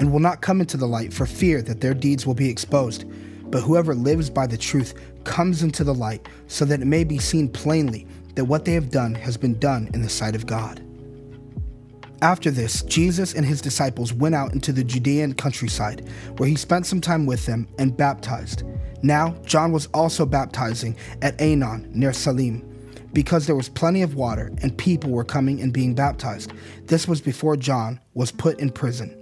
and 0.00 0.10
will 0.10 0.18
not 0.18 0.40
come 0.40 0.60
into 0.60 0.76
the 0.76 0.88
light 0.88 1.12
for 1.12 1.26
fear 1.26 1.62
that 1.62 1.80
their 1.80 1.94
deeds 1.94 2.26
will 2.26 2.34
be 2.34 2.48
exposed. 2.48 3.04
But 3.50 3.60
whoever 3.60 3.94
lives 3.94 4.30
by 4.30 4.46
the 4.46 4.56
truth 4.56 4.94
comes 5.24 5.62
into 5.62 5.84
the 5.84 5.94
light 5.94 6.26
so 6.48 6.64
that 6.64 6.80
it 6.80 6.86
may 6.86 7.04
be 7.04 7.18
seen 7.18 7.48
plainly 7.48 8.06
that 8.34 8.46
what 8.46 8.64
they 8.64 8.72
have 8.72 8.90
done 8.90 9.14
has 9.14 9.36
been 9.36 9.58
done 9.58 9.90
in 9.92 10.02
the 10.02 10.08
sight 10.08 10.34
of 10.34 10.46
God. 10.46 10.82
After 12.22 12.50
this, 12.50 12.82
Jesus 12.82 13.34
and 13.34 13.44
his 13.46 13.60
disciples 13.60 14.12
went 14.12 14.34
out 14.34 14.52
into 14.52 14.72
the 14.72 14.84
Judean 14.84 15.34
countryside, 15.34 16.08
where 16.36 16.48
he 16.48 16.56
spent 16.56 16.86
some 16.86 17.00
time 17.00 17.26
with 17.26 17.46
them 17.46 17.66
and 17.78 17.96
baptized. 17.96 18.62
Now, 19.02 19.30
John 19.44 19.72
was 19.72 19.86
also 19.94 20.26
baptizing 20.26 20.96
at 21.22 21.38
Aenon 21.38 21.90
near 21.94 22.12
Salim 22.12 22.66
because 23.12 23.46
there 23.46 23.56
was 23.56 23.68
plenty 23.68 24.02
of 24.02 24.14
water 24.14 24.52
and 24.62 24.76
people 24.76 25.10
were 25.10 25.24
coming 25.24 25.60
and 25.60 25.72
being 25.72 25.94
baptized. 25.94 26.52
This 26.86 27.08
was 27.08 27.20
before 27.20 27.56
John 27.56 28.00
was 28.14 28.30
put 28.30 28.60
in 28.60 28.70
prison. 28.70 29.19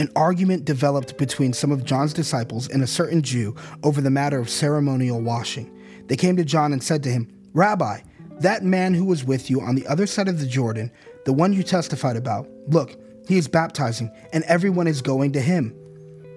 An 0.00 0.08
argument 0.16 0.64
developed 0.64 1.18
between 1.18 1.52
some 1.52 1.70
of 1.70 1.84
John's 1.84 2.14
disciples 2.14 2.70
and 2.70 2.82
a 2.82 2.86
certain 2.86 3.20
Jew 3.20 3.54
over 3.82 4.00
the 4.00 4.08
matter 4.08 4.38
of 4.40 4.48
ceremonial 4.48 5.20
washing. 5.20 5.70
They 6.06 6.16
came 6.16 6.38
to 6.38 6.44
John 6.44 6.72
and 6.72 6.82
said 6.82 7.02
to 7.02 7.10
him, 7.10 7.28
Rabbi, 7.52 8.00
that 8.38 8.64
man 8.64 8.94
who 8.94 9.04
was 9.04 9.24
with 9.24 9.50
you 9.50 9.60
on 9.60 9.74
the 9.74 9.86
other 9.86 10.06
side 10.06 10.26
of 10.26 10.40
the 10.40 10.46
Jordan, 10.46 10.90
the 11.26 11.34
one 11.34 11.52
you 11.52 11.62
testified 11.62 12.16
about, 12.16 12.48
look, 12.68 12.96
he 13.28 13.36
is 13.36 13.46
baptizing, 13.46 14.10
and 14.32 14.42
everyone 14.44 14.86
is 14.86 15.02
going 15.02 15.32
to 15.32 15.40
him. 15.42 15.76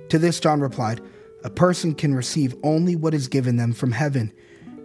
To 0.10 0.20
this, 0.20 0.42
John 0.42 0.60
replied, 0.60 1.00
A 1.46 1.50
person 1.50 1.96
can 1.96 2.14
receive 2.14 2.54
only 2.64 2.98
what 2.98 3.14
is 3.14 3.30
given 3.30 3.56
them 3.56 3.72
from 3.72 3.94
heaven. 3.94 4.34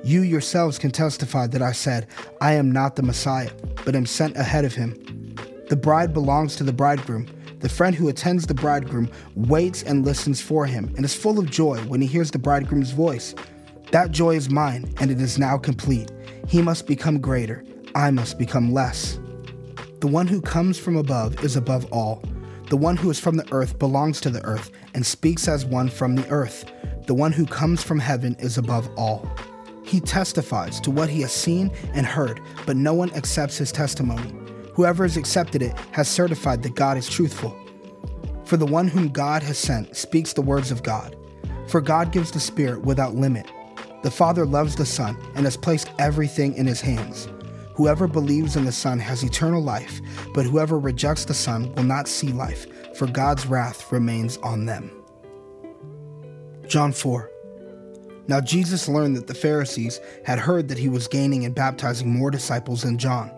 You 0.05 0.21
yourselves 0.21 0.79
can 0.79 0.93
testify 0.93 1.49
that 1.49 1.63
I 1.63 1.73
said, 1.73 2.07
I 2.41 2.53
am 2.53 2.71
not 2.71 2.95
the 2.95 3.03
Messiah, 3.03 3.51
but 3.85 3.97
am 3.97 4.07
sent 4.07 4.37
ahead 4.37 4.65
of 4.65 4.75
him. 4.75 4.95
The 5.69 5.77
bride 5.77 6.15
belongs 6.15 6.55
to 6.57 6.65
the 6.65 6.73
bridegroom. 6.73 7.27
The 7.61 7.69
friend 7.69 7.95
who 7.95 8.09
attends 8.09 8.47
the 8.47 8.55
bridegroom 8.55 9.11
waits 9.35 9.83
and 9.83 10.05
listens 10.05 10.41
for 10.41 10.65
him 10.65 10.93
and 10.97 11.05
is 11.05 11.15
full 11.15 11.41
of 11.41 11.51
joy 11.51 11.79
when 11.83 12.01
he 12.01 12.07
hears 12.07 12.31
the 12.31 12.39
bridegroom's 12.39 12.93
voice. 12.93 13.35
That 13.91 14.13
joy 14.13 14.37
is 14.37 14.49
mine, 14.49 14.95
and 15.01 15.11
it 15.11 15.21
is 15.21 15.39
now 15.39 15.59
complete. 15.59 16.13
He 16.47 16.63
must 16.63 16.87
become 16.87 17.21
greater, 17.21 17.65
I 17.95 18.11
must 18.11 18.39
become 18.39 18.73
less. 18.73 19.19
The 20.01 20.07
one 20.07 20.29
who 20.29 20.41
comes 20.41 20.79
from 20.79 20.97
above 20.97 21.43
is 21.43 21.57
above 21.57 21.91
all. 21.93 22.23
The 22.69 22.77
one 22.77 22.97
who 22.97 23.11
is 23.11 23.19
from 23.19 23.37
the 23.37 23.51
earth 23.51 23.79
belongs 23.79 24.21
to 24.21 24.31
the 24.31 24.45
earth 24.45 24.71
and 24.95 25.05
speaks 25.05 25.49
as 25.49 25.65
one 25.65 25.89
from 25.89 26.15
the 26.15 26.29
earth. 26.29 26.71
The 27.07 27.15
one 27.15 27.33
who 27.33 27.47
comes 27.47 27.83
from 27.83 27.99
heaven 27.99 28.37
is 28.39 28.59
above 28.59 28.89
all. 28.97 29.29
He 29.85 30.01
testifies 30.01 30.79
to 30.81 30.91
what 30.91 31.09
he 31.09 31.23
has 31.23 31.33
seen 31.33 31.73
and 31.95 32.07
heard, 32.07 32.41
but 32.67 32.77
no 32.77 32.95
one 32.95 33.11
accepts 33.15 33.57
his 33.57 33.73
testimony. 33.73 34.48
Whoever 34.79 35.03
has 35.03 35.17
accepted 35.17 35.61
it 35.61 35.77
has 35.91 36.07
certified 36.07 36.63
that 36.63 36.77
God 36.77 36.97
is 36.97 37.11
truthful. 37.11 37.59
For 38.45 38.57
the 38.57 38.65
one 38.65 38.87
whom 38.87 39.09
God 39.09 39.43
has 39.43 39.59
sent 39.59 39.97
speaks 39.97 40.33
the 40.33 40.41
words 40.41 40.71
of 40.71 40.85
God. 40.85 41.17
For 41.67 41.81
God 41.81 42.13
gives 42.13 42.31
the 42.31 42.39
Spirit 42.39 42.83
without 42.83 43.17
limit. 43.17 43.51
The 44.05 44.11
Father 44.13 44.47
loves 44.47 44.77
the 44.77 44.87
Son 44.87 45.19
and 45.35 45.45
has 45.47 45.57
placed 45.57 45.91
everything 45.99 46.55
in 46.55 46.65
his 46.65 46.81
hands. 46.81 47.27
Whoever 47.75 48.07
believes 48.07 48.55
in 48.55 48.67
the 48.67 48.71
Son 48.71 49.01
has 49.01 49.25
eternal 49.25 49.61
life, 49.61 50.01
but 50.33 50.47
whoever 50.47 50.79
rejects 50.79 51.25
the 51.25 51.35
Son 51.35 51.75
will 51.75 51.83
not 51.83 52.07
see 52.07 52.29
life, 52.29 52.69
for 52.97 53.09
God's 53.09 53.47
wrath 53.47 53.91
remains 53.91 54.37
on 54.45 54.65
them. 54.65 54.93
John 56.69 56.93
4 56.93 57.33
now 58.29 58.43
Jesus 58.43 58.89
learned 58.89 59.17
that 59.17 59.27
the 59.27 59.35
Pharisees 59.35 60.01
had 60.25 60.39
heard 60.39 60.69
that 60.69 60.77
he 60.77 60.91
was 60.91 61.09
gaining 61.09 61.47
and 61.47 61.55
baptizing 61.55 62.13
more 62.13 62.31
disciples 62.31 62.83
than 62.83 62.99
John, 62.99 63.31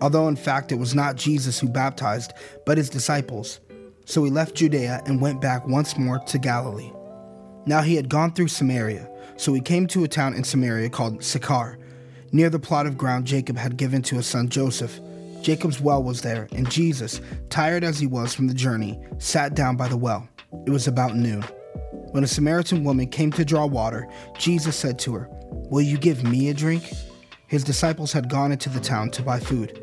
although 0.00 0.28
in 0.28 0.36
fact 0.36 0.72
it 0.72 0.78
was 0.78 0.94
not 0.94 1.16
Jesus 1.16 1.58
who 1.58 1.68
baptized, 1.68 2.32
but 2.64 2.78
his 2.78 2.90
disciples. 2.90 3.60
So 4.04 4.22
he 4.24 4.30
left 4.30 4.54
Judea 4.54 5.02
and 5.06 5.20
went 5.20 5.40
back 5.40 5.66
once 5.66 5.98
more 5.98 6.18
to 6.18 6.38
Galilee. 6.38 6.92
Now 7.66 7.82
he 7.82 7.96
had 7.96 8.08
gone 8.08 8.32
through 8.32 8.48
Samaria, 8.48 9.10
so 9.36 9.52
he 9.52 9.60
came 9.60 9.86
to 9.88 10.04
a 10.04 10.08
town 10.08 10.34
in 10.34 10.44
Samaria 10.44 10.88
called 10.90 11.24
Sychar, 11.24 11.78
near 12.32 12.48
the 12.48 12.58
plot 12.58 12.86
of 12.86 12.96
ground 12.96 13.26
Jacob 13.26 13.56
had 13.56 13.76
given 13.76 14.02
to 14.02 14.16
his 14.16 14.26
son 14.26 14.48
Joseph. 14.48 15.00
Jacob's 15.42 15.80
well 15.80 16.02
was 16.02 16.22
there, 16.22 16.48
and 16.52 16.70
Jesus, 16.70 17.20
tired 17.50 17.84
as 17.84 17.98
he 17.98 18.06
was 18.06 18.34
from 18.34 18.46
the 18.46 18.54
journey, 18.54 19.00
sat 19.18 19.54
down 19.54 19.76
by 19.76 19.88
the 19.88 19.96
well. 19.96 20.28
It 20.66 20.70
was 20.70 20.88
about 20.88 21.16
noon. 21.16 21.42
When 22.12 22.24
a 22.24 22.28
Samaritan 22.28 22.84
woman 22.84 23.08
came 23.08 23.30
to 23.32 23.44
draw 23.44 23.66
water, 23.66 24.08
Jesus 24.38 24.76
said 24.76 24.98
to 25.00 25.14
her, 25.14 25.28
Will 25.50 25.82
you 25.82 25.98
give 25.98 26.24
me 26.24 26.48
a 26.48 26.54
drink? 26.54 26.92
His 27.48 27.64
disciples 27.64 28.12
had 28.12 28.30
gone 28.30 28.52
into 28.52 28.68
the 28.68 28.80
town 28.80 29.10
to 29.10 29.22
buy 29.22 29.38
food. 29.38 29.82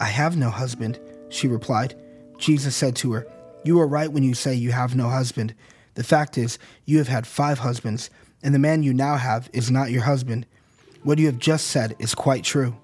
I 0.00 0.06
have 0.06 0.36
no 0.36 0.50
husband, 0.50 1.00
she 1.28 1.48
replied. 1.48 1.94
Jesus 2.38 2.76
said 2.76 2.94
to 2.96 3.12
her, 3.12 3.26
You 3.64 3.80
are 3.80 3.86
right 3.86 4.10
when 4.10 4.22
you 4.22 4.34
say 4.34 4.54
you 4.54 4.70
have 4.72 4.94
no 4.94 5.08
husband. 5.08 5.54
The 5.94 6.04
fact 6.04 6.38
is, 6.38 6.58
you 6.84 6.98
have 6.98 7.08
had 7.08 7.26
five 7.26 7.58
husbands, 7.58 8.10
and 8.42 8.54
the 8.54 8.60
man 8.60 8.82
you 8.82 8.94
now 8.94 9.16
have 9.16 9.50
is 9.52 9.70
not 9.70 9.90
your 9.90 10.02
husband. 10.02 10.46
What 11.02 11.18
you 11.18 11.26
have 11.26 11.38
just 11.38 11.66
said 11.68 11.96
is 11.98 12.14
quite 12.14 12.44
true. 12.44 12.76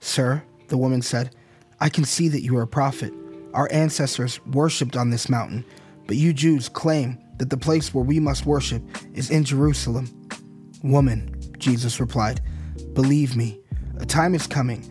Sir, 0.00 0.42
the 0.68 0.78
woman 0.78 1.02
said, 1.02 1.34
I 1.80 1.90
can 1.90 2.04
see 2.04 2.28
that 2.28 2.42
you 2.42 2.56
are 2.56 2.62
a 2.62 2.66
prophet. 2.66 3.12
Our 3.52 3.68
ancestors 3.70 4.40
worshipped 4.46 4.96
on 4.96 5.10
this 5.10 5.28
mountain, 5.28 5.64
but 6.06 6.16
you 6.16 6.32
Jews 6.32 6.68
claim 6.68 7.18
that 7.36 7.50
the 7.50 7.56
place 7.56 7.92
where 7.92 8.04
we 8.04 8.18
must 8.18 8.46
worship 8.46 8.82
is 9.14 9.30
in 9.30 9.44
Jerusalem. 9.44 10.08
Woman, 10.82 11.34
Jesus 11.58 12.00
replied, 12.00 12.40
believe 12.94 13.36
me, 13.36 13.60
a 13.98 14.06
time 14.06 14.34
is 14.34 14.46
coming 14.46 14.90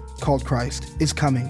called 0.21 0.45
Christ, 0.45 0.95
is 0.99 1.11
coming. 1.11 1.47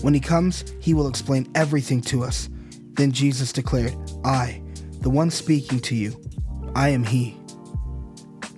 When 0.00 0.14
he 0.14 0.20
comes, 0.20 0.64
he 0.80 0.94
will 0.94 1.08
explain 1.08 1.50
everything 1.54 2.00
to 2.02 2.24
us. 2.24 2.48
Then 2.94 3.12
Jesus 3.12 3.52
declared, 3.52 3.94
I, 4.24 4.62
the 5.00 5.10
one 5.10 5.30
speaking 5.30 5.80
to 5.80 5.94
you, 5.94 6.20
I 6.74 6.88
am 6.88 7.04
he. 7.04 7.38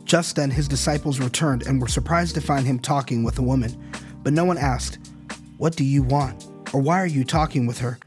Just 0.05 0.37
then 0.37 0.51
his 0.51 0.69
disciples 0.69 1.19
returned 1.19 1.67
and 1.67 1.81
were 1.81 1.89
surprised 1.89 2.35
to 2.37 2.41
find 2.41 2.65
him 2.65 2.79
talking 2.79 3.25
with 3.25 3.39
a 3.39 3.43
woman. 3.43 3.93
But 4.23 4.33
no 4.33 4.45
one 4.45 4.57
asked, 4.57 4.99
What 5.59 5.77
do 5.77 5.85
you 5.85 6.03
want? 6.03 6.47
Or 6.73 6.81
why 6.81 7.01
are 7.01 7.07
you 7.07 7.25
talking 7.25 7.67
with 7.67 7.79
her? 7.81 7.99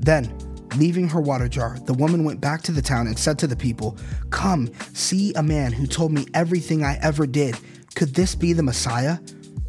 Then, 0.00 0.36
leaving 0.76 1.08
her 1.08 1.20
water 1.20 1.48
jar, 1.48 1.78
the 1.84 1.94
woman 1.94 2.24
went 2.24 2.40
back 2.40 2.62
to 2.62 2.72
the 2.72 2.82
town 2.82 3.06
and 3.06 3.18
said 3.18 3.38
to 3.38 3.46
the 3.46 3.56
people, 3.56 3.96
Come, 4.30 4.70
see 4.94 5.32
a 5.34 5.42
man 5.42 5.72
who 5.72 5.86
told 5.86 6.12
me 6.12 6.26
everything 6.34 6.84
I 6.84 6.98
ever 7.02 7.26
did. 7.26 7.56
Could 7.94 8.14
this 8.14 8.34
be 8.34 8.52
the 8.52 8.62
Messiah? 8.62 9.18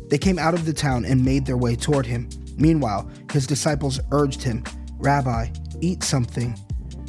They 0.10 0.18
came 0.18 0.39
out 0.39 0.54
of 0.54 0.66
the 0.66 0.74
town 0.74 1.06
and 1.06 1.24
made 1.24 1.46
their 1.46 1.58
way 1.58 1.75
toward 1.75 2.06
him. 2.06 2.30
Meanwhile, 2.58 3.10
his 3.32 3.48
disciples 3.48 4.00
urged 4.12 4.42
him, 4.42 4.63
Rabbi, 4.98 5.50
eat 5.82 6.04
something. 6.04 6.58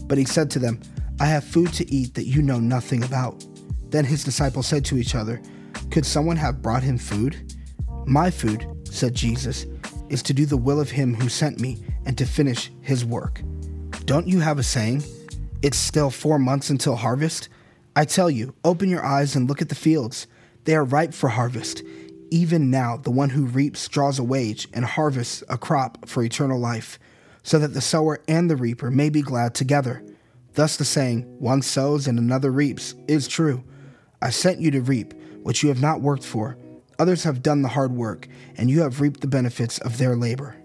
But 0.07 0.19
he 0.19 0.25
said 0.25 0.51
to 0.51 0.59
them, 0.59 0.81
I 1.19 1.27
have 1.27 1.45
food 1.45 1.73
to 1.75 1.93
eat 1.93 2.15
that 2.15 2.27
you 2.27 2.43
know 2.43 2.61
nothing 2.61 3.03
about. 3.03 3.45
Then 3.91 4.05
his 4.05 4.23
disciples 4.23 4.67
said 4.67 4.85
to 4.87 4.97
each 4.97 5.15
other, 5.15 5.41
Could 5.91 6.07
someone 6.07 6.37
have 6.37 6.63
brought 6.63 6.83
him 6.83 6.99
food? 6.99 7.55
My 8.07 8.31
food, 8.31 8.67
said 8.85 9.15
Jesus, 9.15 9.67
is 10.09 10.23
to 10.25 10.35
do 10.35 10.47
the 10.47 10.57
will 10.57 10.81
of 10.81 10.91
him 10.91 11.15
who 11.15 11.29
sent 11.29 11.61
me 11.61 11.83
and 12.07 12.17
to 12.19 12.27
finish 12.27 12.71
his 12.81 13.05
work. 13.05 13.43
Don't 14.05 14.27
you 14.27 14.41
have 14.41 14.59
a 14.59 14.63
saying? 14.63 15.05
It's 15.63 15.77
still 15.77 16.11
four 16.11 16.39
months 16.39 16.71
until 16.71 16.97
harvest? 16.97 17.49
I 17.95 18.05
tell 18.05 18.31
you, 18.31 18.55
open 18.65 18.89
your 18.89 19.05
eyes 19.05 19.37
and 19.37 19.49
look 19.49 19.61
at 19.61 19.69
the 19.69 19.75
fields. 19.75 20.27
They 20.65 20.75
are 20.75 20.85
ripe 20.85 21.13
for 21.13 21.29
harvest. 21.29 21.83
Even 22.31 22.71
now, 22.71 22.97
the 22.97 23.11
one 23.11 23.31
who 23.31 23.47
reaps 23.47 23.89
draws 23.89 24.19
a 24.19 24.25
wage 24.25 24.69
and 24.73 24.85
harvests 24.85 25.43
a 25.49 25.59
crop 25.59 26.09
for 26.09 26.23
eternal 26.23 26.59
life, 26.59 26.99
so 27.43 27.59
that 27.59 27.75
the 27.75 27.81
sower 27.81 28.21
and 28.29 28.49
the 28.49 28.57
reaper 28.57 28.91
may 28.91 29.11
be 29.11 29.23
glad 29.23 29.55
together. 29.55 30.05
Thus, 30.55 30.77
the 30.77 30.85
saying, 30.85 31.23
one 31.39 31.63
sows 31.63 32.07
and 32.07 32.19
another 32.19 32.51
reaps, 32.51 32.95
is 33.09 33.27
true. 33.27 33.65
I 34.23 34.31
sent 34.31 34.61
you 34.61 34.71
to 34.73 34.81
reap 34.81 35.15
what 35.43 35.63
you 35.63 35.69
have 35.71 35.81
not 35.81 36.03
worked 36.03 36.25
for. 36.25 36.57
Others 36.99 37.25
have 37.25 37.43
done 37.43 37.63
the 37.63 37.69
hard 37.69 37.93
work, 37.93 38.29
and 38.57 38.71
you 38.71 38.83
have 38.83 39.01
reaped 39.01 39.23
the 39.23 39.27
benefits 39.27 39.79
of 39.79 39.99
their 39.99 40.15
labor. 40.15 40.57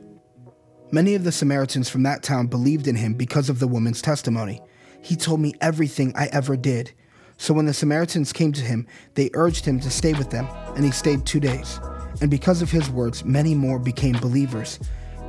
Many 0.92 1.16
of 1.16 1.24
the 1.24 1.32
Samaritans 1.32 1.90
from 1.90 2.04
that 2.04 2.22
town 2.22 2.48
believed 2.48 2.88
in 2.88 2.96
him 2.96 3.14
because 3.14 3.50
of 3.50 3.60
the 3.60 3.68
woman's 3.68 4.02
testimony. 4.02 4.62
He 5.02 5.16
told 5.16 5.40
me 5.40 5.54
everything 5.62 6.14
I 6.16 6.28
ever 6.28 6.58
did. 6.58 6.94
So 7.38 7.54
when 7.54 7.66
the 7.66 7.74
Samaritans 7.74 8.34
came 8.34 8.54
to 8.54 8.62
him, 8.62 8.88
they 9.14 9.30
urged 9.34 9.66
him 9.66 9.80
to 9.82 9.90
stay 9.90 10.14
with 10.14 10.30
them, 10.30 10.48
and 10.76 10.84
he 10.84 10.92
stayed 10.92 11.26
two 11.26 11.40
days. 11.40 11.80
And 12.22 12.32
because 12.32 12.62
of 12.62 12.72
his 12.72 12.90
words, 12.90 13.26
many 13.26 13.54
more 13.54 13.78
became 13.78 14.18
believers. 14.20 14.80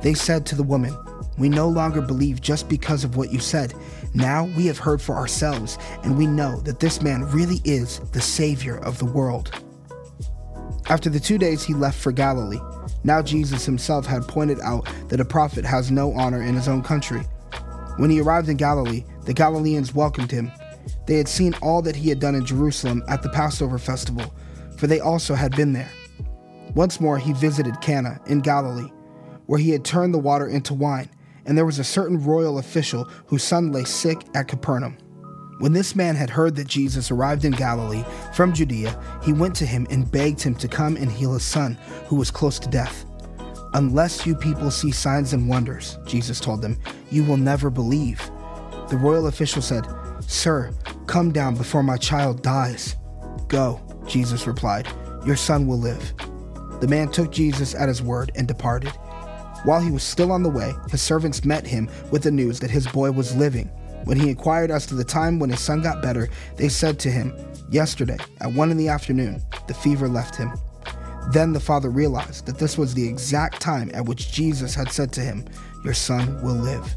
They 0.01 0.13
said 0.13 0.45
to 0.47 0.55
the 0.55 0.63
woman, 0.63 0.95
We 1.37 1.49
no 1.49 1.67
longer 1.67 2.01
believe 2.01 2.39
just 2.39 2.69
because 2.69 3.03
of 3.03 3.17
what 3.17 3.31
you 3.31 3.39
said. 3.39 3.73
Now 4.13 4.45
we 4.55 4.65
have 4.67 4.77
heard 4.77 5.01
for 5.01 5.15
ourselves, 5.15 5.77
and 6.03 6.17
we 6.17 6.27
know 6.27 6.61
that 6.61 6.79
this 6.79 7.01
man 7.01 7.23
really 7.31 7.61
is 7.63 7.99
the 8.11 8.21
Savior 8.21 8.77
of 8.77 8.99
the 8.99 9.05
world. 9.05 9.51
After 10.89 11.09
the 11.09 11.19
two 11.19 11.37
days, 11.37 11.63
he 11.63 11.73
left 11.73 11.99
for 11.99 12.13
Galilee. 12.13 12.59
Now 13.03 13.21
Jesus 13.21 13.65
himself 13.65 14.05
had 14.05 14.27
pointed 14.27 14.59
out 14.61 14.87
that 15.09 15.19
a 15.19 15.25
prophet 15.25 15.65
has 15.65 15.91
no 15.91 16.13
honor 16.13 16.41
in 16.41 16.55
his 16.55 16.67
own 16.67 16.81
country. 16.81 17.21
When 17.97 18.09
he 18.09 18.21
arrived 18.21 18.47
in 18.47 18.57
Galilee, 18.57 19.03
the 19.25 19.33
Galileans 19.33 19.93
welcomed 19.93 20.31
him. 20.31 20.51
They 21.05 21.17
had 21.17 21.27
seen 21.27 21.53
all 21.61 21.81
that 21.83 21.95
he 21.95 22.09
had 22.09 22.19
done 22.19 22.35
in 22.35 22.45
Jerusalem 22.45 23.03
at 23.07 23.21
the 23.23 23.29
Passover 23.29 23.77
festival, 23.77 24.33
for 24.77 24.87
they 24.87 24.99
also 24.99 25.33
had 25.35 25.55
been 25.55 25.73
there. 25.73 25.91
Once 26.75 26.99
more 26.99 27.17
he 27.17 27.33
visited 27.33 27.81
Cana 27.81 28.19
in 28.27 28.41
Galilee, 28.41 28.91
where 29.45 29.59
he 29.59 29.71
had 29.71 29.85
turned 29.85 30.13
the 30.13 30.19
water 30.19 30.47
into 30.47 30.73
wine 30.73 31.09
and 31.47 31.57
there 31.57 31.65
was 31.65 31.79
a 31.79 31.83
certain 31.83 32.23
royal 32.23 32.59
official 32.59 33.05
whose 33.25 33.41
son 33.41 33.71
lay 33.71 33.85
sick 33.85 34.21
at 34.35 34.47
Capernaum. 34.47 34.97
When 35.59 35.73
this 35.73 35.95
man 35.95 36.15
had 36.15 36.29
heard 36.29 36.55
that 36.57 36.67
Jesus 36.67 37.09
arrived 37.09 37.43
in 37.43 37.53
Galilee 37.53 38.03
from 38.33 38.53
Judea, 38.53 39.01
he 39.23 39.33
went 39.33 39.55
to 39.55 39.65
him 39.65 39.87
and 39.89 40.11
begged 40.11 40.41
him 40.41 40.53
to 40.55 40.67
come 40.67 40.97
and 40.97 41.11
heal 41.11 41.33
his 41.33 41.43
son, 41.43 41.77
who 42.05 42.15
was 42.15 42.29
close 42.29 42.59
to 42.59 42.69
death. 42.69 43.05
Unless 43.73 44.25
you 44.25 44.35
people 44.35 44.69
see 44.69 44.91
signs 44.91 45.33
and 45.33 45.49
wonders, 45.49 45.97
Jesus 46.05 46.39
told 46.39 46.61
them, 46.61 46.77
you 47.09 47.23
will 47.23 47.37
never 47.37 47.69
believe. 47.69 48.19
The 48.89 48.97
royal 48.97 49.27
official 49.27 49.61
said, 49.61 49.87
Sir, 50.27 50.73
come 51.07 51.31
down 51.31 51.55
before 51.55 51.81
my 51.81 51.97
child 51.97 52.43
dies. 52.43 52.95
Go, 53.47 53.81
Jesus 54.07 54.45
replied, 54.45 54.87
your 55.27 55.35
son 55.35 55.67
will 55.67 55.77
live. 55.77 56.13
The 56.79 56.87
man 56.87 57.09
took 57.09 57.33
Jesus 57.33 57.75
at 57.75 57.89
his 57.89 58.01
word 58.01 58.31
and 58.35 58.47
departed. 58.47 58.91
While 59.65 59.81
he 59.81 59.91
was 59.91 60.03
still 60.03 60.31
on 60.31 60.41
the 60.41 60.49
way, 60.49 60.73
his 60.89 61.01
servants 61.01 61.43
met 61.43 61.67
him 61.67 61.89
with 62.11 62.23
the 62.23 62.31
news 62.31 62.61
that 62.61 62.71
his 62.71 62.87
boy 62.87 63.11
was 63.11 63.35
living. 63.35 63.67
When 64.05 64.17
he 64.17 64.29
inquired 64.29 64.71
as 64.71 64.85
to 64.85 64.95
the 64.95 65.03
time 65.03 65.37
when 65.37 65.49
his 65.49 65.59
son 65.59 65.81
got 65.81 66.01
better, 66.01 66.29
they 66.55 66.69
said 66.69 66.97
to 66.99 67.11
him, 67.11 67.33
Yesterday, 67.69 68.17
at 68.39 68.53
one 68.53 68.71
in 68.71 68.77
the 68.77 68.87
afternoon, 68.87 69.41
the 69.67 69.73
fever 69.73 70.07
left 70.07 70.35
him. 70.35 70.53
Then 71.33 71.51
the 71.51 71.59
father 71.59 71.89
realized 71.89 72.45
that 72.45 72.57
this 72.57 72.77
was 72.77 72.93
the 72.93 73.05
exact 73.05 73.59
time 73.59 73.91
at 73.93 74.05
which 74.05 74.31
Jesus 74.31 74.73
had 74.73 74.93
said 74.93 75.11
to 75.13 75.21
him, 75.21 75.43
Your 75.83 75.93
son 75.93 76.41
will 76.41 76.55
live. 76.55 76.95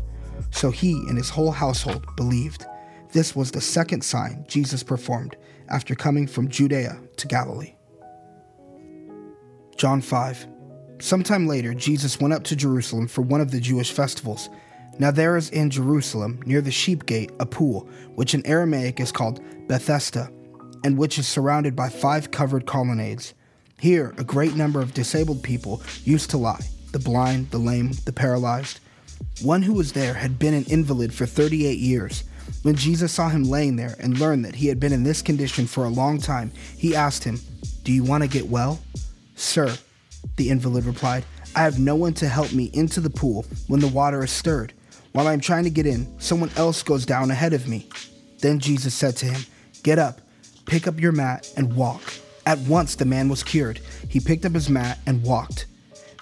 So 0.52 0.70
he 0.70 0.92
and 1.08 1.16
his 1.16 1.30
whole 1.30 1.50
household 1.50 2.06
believed. 2.14 2.64
This 3.12 3.34
was 3.34 3.50
the 3.50 3.60
second 3.60 4.02
sign 4.02 4.44
Jesus 4.48 4.82
performed 4.82 5.36
after 5.68 5.94
coming 5.94 6.26
from 6.26 6.48
Judea 6.48 7.00
to 7.16 7.26
Galilee. 7.26 7.74
John 9.76 10.00
5 10.00 10.46
Sometime 11.00 11.46
later, 11.46 11.72
Jesus 11.72 12.20
went 12.20 12.34
up 12.34 12.44
to 12.44 12.56
Jerusalem 12.56 13.08
for 13.08 13.22
one 13.22 13.40
of 13.40 13.50
the 13.50 13.60
Jewish 13.60 13.90
festivals. 13.90 14.50
Now 14.98 15.10
there 15.10 15.36
is 15.36 15.48
in 15.48 15.70
Jerusalem, 15.70 16.40
near 16.44 16.60
the 16.60 16.70
sheep 16.70 17.06
gate, 17.06 17.32
a 17.40 17.46
pool, 17.46 17.88
which 18.16 18.34
in 18.34 18.46
Aramaic 18.46 19.00
is 19.00 19.10
called 19.10 19.40
Bethesda, 19.66 20.30
and 20.84 20.98
which 20.98 21.18
is 21.18 21.26
surrounded 21.26 21.74
by 21.74 21.88
five 21.88 22.30
covered 22.30 22.66
colonnades. 22.66 23.32
Here, 23.78 24.14
a 24.18 24.24
great 24.24 24.54
number 24.54 24.80
of 24.80 24.92
disabled 24.92 25.42
people 25.42 25.82
used 26.04 26.30
to 26.30 26.38
lie 26.38 26.60
the 26.92 26.98
blind, 26.98 27.50
the 27.50 27.58
lame, 27.58 27.92
the 28.04 28.12
paralyzed. 28.12 28.80
One 29.42 29.62
who 29.62 29.74
was 29.74 29.92
there 29.92 30.14
had 30.14 30.38
been 30.38 30.54
an 30.54 30.64
invalid 30.64 31.14
for 31.14 31.24
38 31.24 31.78
years. 31.78 32.24
When 32.62 32.76
Jesus 32.76 33.12
saw 33.12 33.28
him 33.28 33.44
laying 33.44 33.76
there 33.76 33.96
and 33.98 34.18
learned 34.18 34.44
that 34.44 34.56
he 34.56 34.68
had 34.68 34.80
been 34.80 34.92
in 34.92 35.02
this 35.02 35.22
condition 35.22 35.66
for 35.66 35.84
a 35.84 35.88
long 35.88 36.18
time, 36.18 36.52
he 36.76 36.94
asked 36.94 37.24
him, 37.24 37.40
Do 37.84 37.92
you 37.92 38.04
want 38.04 38.22
to 38.22 38.28
get 38.28 38.46
well? 38.46 38.80
Sir, 39.34 39.76
the 40.36 40.50
invalid 40.50 40.84
replied. 40.84 41.24
I 41.56 41.60
have 41.60 41.78
no 41.78 41.96
one 41.96 42.14
to 42.14 42.28
help 42.28 42.52
me 42.52 42.70
into 42.72 43.00
the 43.00 43.10
pool 43.10 43.44
when 43.66 43.80
the 43.80 43.88
water 43.88 44.22
is 44.22 44.30
stirred. 44.30 44.72
While 45.12 45.26
I 45.26 45.32
am 45.32 45.40
trying 45.40 45.64
to 45.64 45.70
get 45.70 45.86
in, 45.86 46.06
someone 46.20 46.50
else 46.56 46.82
goes 46.82 47.04
down 47.04 47.30
ahead 47.30 47.52
of 47.52 47.66
me. 47.66 47.88
Then 48.40 48.60
Jesus 48.60 48.94
said 48.94 49.16
to 49.16 49.26
him, 49.26 49.42
Get 49.82 49.98
up, 49.98 50.20
pick 50.66 50.86
up 50.86 51.00
your 51.00 51.12
mat, 51.12 51.52
and 51.56 51.74
walk. 51.74 52.02
At 52.46 52.58
once 52.60 52.94
the 52.94 53.04
man 53.04 53.28
was 53.28 53.42
cured. 53.42 53.80
He 54.08 54.20
picked 54.20 54.44
up 54.44 54.52
his 54.52 54.70
mat 54.70 54.98
and 55.06 55.22
walked. 55.22 55.66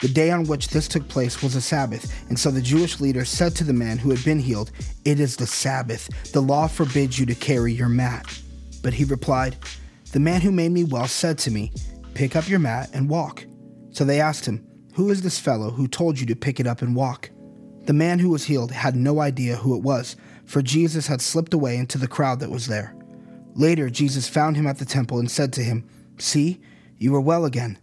The 0.01 0.09
day 0.09 0.31
on 0.31 0.45
which 0.45 0.69
this 0.69 0.87
took 0.87 1.09
place 1.09 1.43
was 1.43 1.57
a 1.57 1.61
Sabbath, 1.61 2.13
and 2.29 2.39
so 2.39 2.53
the 2.53 2.63
Jewish 2.63 3.01
leaders 3.01 3.29
said 3.29 3.57
to 3.57 3.65
the 3.65 3.73
man 3.73 3.99
who 3.99 4.11
had 4.11 4.25
been 4.25 4.39
healed, 4.39 4.71
It 5.05 5.19
is 5.19 5.37
the 5.37 5.47
Sabbath. 5.47 6.09
The 6.33 6.41
law 6.41 6.69
forbids 6.69 7.19
you 7.19 7.27
to 7.27 7.35
carry 7.35 7.73
your 7.73 7.89
mat. 7.89 8.41
But 8.81 8.95
he 8.95 9.05
replied, 9.05 9.57
The 10.13 10.21
man 10.21 10.41
who 10.41 10.53
made 10.53 10.71
me 10.71 10.85
well 10.85 11.09
said 11.09 11.37
to 11.39 11.51
me, 11.51 11.73
Pick 12.15 12.37
up 12.37 12.49
your 12.49 12.61
mat 12.61 12.91
and 12.93 13.09
walk. 13.09 13.45
So 13.91 14.05
they 14.05 14.21
asked 14.21 14.47
him, 14.47 14.65
Who 14.95 15.11
is 15.11 15.23
this 15.23 15.41
fellow 15.41 15.71
who 15.71 15.89
told 15.89 16.21
you 16.21 16.27
to 16.27 16.37
pick 16.37 16.61
it 16.61 16.67
up 16.69 16.81
and 16.81 16.95
walk? 16.95 17.31
The 17.87 17.93
man 17.93 18.21
who 18.21 18.29
was 18.29 18.45
healed 18.45 18.71
had 18.71 18.95
no 18.95 19.21
idea 19.21 19.57
who 19.57 19.77
it 19.77 19.83
was, 19.83 20.15
for 20.45 20.63
Jesus 20.63 21.09
had 21.09 21.21
slipped 21.21 21.55
away 21.55 21.77
into 21.77 21.99
the 21.99 22.07
crowd 22.07 22.39
that 22.41 22.51
was 22.51 22.69
there. 22.69 22.95
Later, 23.55 23.91
Jesus 23.91 24.29
found 24.29 24.57
him 24.57 24.67
at 24.69 24.79
the 24.79 24.85
temple 24.85 25.19
and 25.19 25.29
said 25.29 25.53
to 25.55 25.65
him, 25.65 25.89
See, 26.19 26.61
you 26.99 27.15
are 27.17 27.21
well 27.21 27.45
again. 27.45 27.79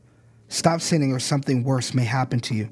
Stop 0.56 0.80
sinning, 0.80 1.12
or 1.12 1.20
something 1.20 1.66
worse 1.66 1.94
may 1.94 2.06
happen 2.06 2.40
to 2.40 2.56
you. 2.56 2.70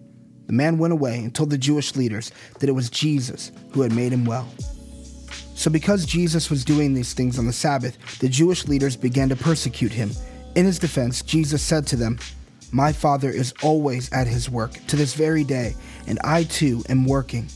The 0.48 0.54
man 0.54 0.78
went 0.78 0.94
away 0.94 1.18
and 1.18 1.36
told 1.36 1.50
the 1.50 1.58
Jewish 1.58 1.98
leaders 1.98 2.32
that 2.60 2.70
it 2.70 2.72
was 2.72 2.90
Jesus 2.90 3.52
who 3.74 3.82
had 3.82 3.92
made 3.92 4.14
him 4.14 4.24
well. 4.24 4.48
So, 5.54 5.70
because 5.70 6.06
Jesus 6.06 6.50
was 6.50 6.64
doing 6.64 6.94
these 6.94 7.12
things 7.12 7.38
on 7.38 7.46
the 7.46 7.52
Sabbath, 7.52 8.20
the 8.20 8.30
Jewish 8.30 8.70
leaders 8.70 8.96
began 8.96 9.28
to 9.28 9.36
persecute 9.36 9.92
him. 9.92 10.12
In 10.56 10.64
his 10.64 10.80
defense, 10.80 11.22
Jesus 11.24 11.62
said 11.62 11.86
to 11.88 11.98
them, 11.98 12.20
my 12.72 12.94
Father 12.94 13.30
is 13.30 13.54
always 13.62 14.10
at 14.14 14.28
his 14.28 14.50
work 14.50 14.72
to 14.88 14.96
this 14.96 15.14
very 15.14 15.44
day, 15.44 15.76
and 16.08 16.20
I 16.24 16.46
too 16.46 16.86
am 16.88 17.06
working. 17.06 17.50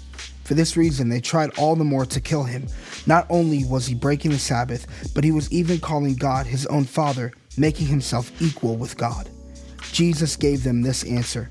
For 0.43 0.55
this 0.55 0.75
reason, 0.75 1.07
they 1.07 1.21
tried 1.21 1.57
all 1.57 1.77
the 1.77 1.85
more 1.85 2.05
to 2.05 2.19
kill 2.19 2.43
him. 2.43 2.67
Not 3.05 3.27
only 3.29 3.63
was 3.63 3.87
he 3.87 3.95
breaking 3.95 4.31
the 4.31 4.39
Sabbath, 4.39 5.13
but 5.15 5.23
he 5.23 5.31
was 5.31 5.49
even 5.53 5.79
calling 5.79 6.15
God 6.15 6.45
his 6.45 6.65
own 6.65 6.83
Father, 6.83 7.31
making 7.57 7.87
himself 7.87 8.29
equal 8.41 8.75
with 8.75 8.97
God. 8.97 9.29
Jesus 9.97 10.35
gave 10.35 10.63
them 10.63 10.83
this 10.83 11.03
answer 11.05 11.49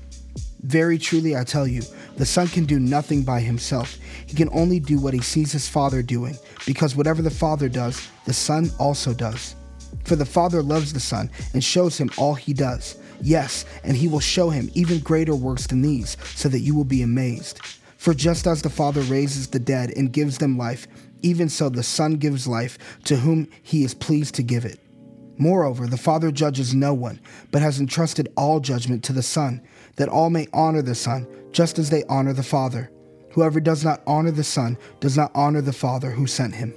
Very 0.61 0.97
truly, 0.97 1.35
I 1.35 1.43
tell 1.43 1.67
you, 1.67 1.81
the 2.15 2.25
Son 2.25 2.47
can 2.47 2.63
do 2.63 2.79
nothing 2.79 3.23
by 3.23 3.41
himself. 3.41 3.97
He 4.25 4.37
can 4.37 4.47
only 4.53 4.79
do 4.79 5.01
what 5.01 5.13
he 5.13 5.19
sees 5.19 5.51
his 5.51 5.67
Father 5.67 6.01
doing, 6.01 6.37
because 6.65 6.95
whatever 6.95 7.21
the 7.21 7.29
Father 7.29 7.67
does, 7.67 8.07
the 8.23 8.31
Son 8.31 8.69
also 8.79 9.13
does. 9.13 9.57
For 10.05 10.15
the 10.15 10.25
Father 10.25 10.63
loves 10.63 10.93
the 10.93 11.01
Son 11.01 11.29
and 11.53 11.61
shows 11.61 11.97
him 11.97 12.09
all 12.15 12.35
he 12.35 12.53
does. 12.53 12.95
Yes, 13.21 13.65
and 13.83 13.97
he 13.97 14.07
will 14.07 14.21
show 14.21 14.49
him 14.49 14.71
even 14.75 14.99
greater 14.99 15.35
works 15.35 15.67
than 15.67 15.81
these, 15.81 16.15
so 16.33 16.47
that 16.47 16.61
you 16.61 16.73
will 16.73 16.85
be 16.85 17.01
amazed. 17.01 17.59
For 17.97 18.13
just 18.13 18.47
as 18.47 18.61
the 18.61 18.69
Father 18.69 19.01
raises 19.01 19.47
the 19.47 19.59
dead 19.59 19.91
and 19.97 20.13
gives 20.13 20.37
them 20.37 20.57
life, 20.57 20.87
even 21.21 21.49
so 21.49 21.67
the 21.67 21.83
Son 21.83 22.13
gives 22.13 22.47
life 22.47 22.77
to 23.03 23.17
whom 23.17 23.49
he 23.61 23.83
is 23.83 23.93
pleased 23.93 24.35
to 24.35 24.41
give 24.41 24.63
it. 24.63 24.79
Moreover, 25.37 25.87
the 25.87 25.97
Father 25.97 26.31
judges 26.31 26.73
no 26.73 26.93
one, 26.93 27.19
but 27.51 27.61
has 27.61 27.79
entrusted 27.79 28.31
all 28.35 28.59
judgment 28.59 29.03
to 29.05 29.13
the 29.13 29.23
Son, 29.23 29.61
that 29.97 30.09
all 30.09 30.29
may 30.29 30.47
honor 30.53 30.81
the 30.81 30.95
Son, 30.95 31.27
just 31.51 31.77
as 31.77 31.89
they 31.89 32.03
honor 32.05 32.33
the 32.33 32.43
Father. 32.43 32.91
Whoever 33.33 33.59
does 33.59 33.83
not 33.83 34.01
honor 34.07 34.31
the 34.31 34.43
Son 34.43 34.77
does 34.99 35.15
not 35.15 35.31
honor 35.35 35.61
the 35.61 35.73
Father 35.73 36.11
who 36.11 36.25
sent 36.25 36.55
him. 36.55 36.73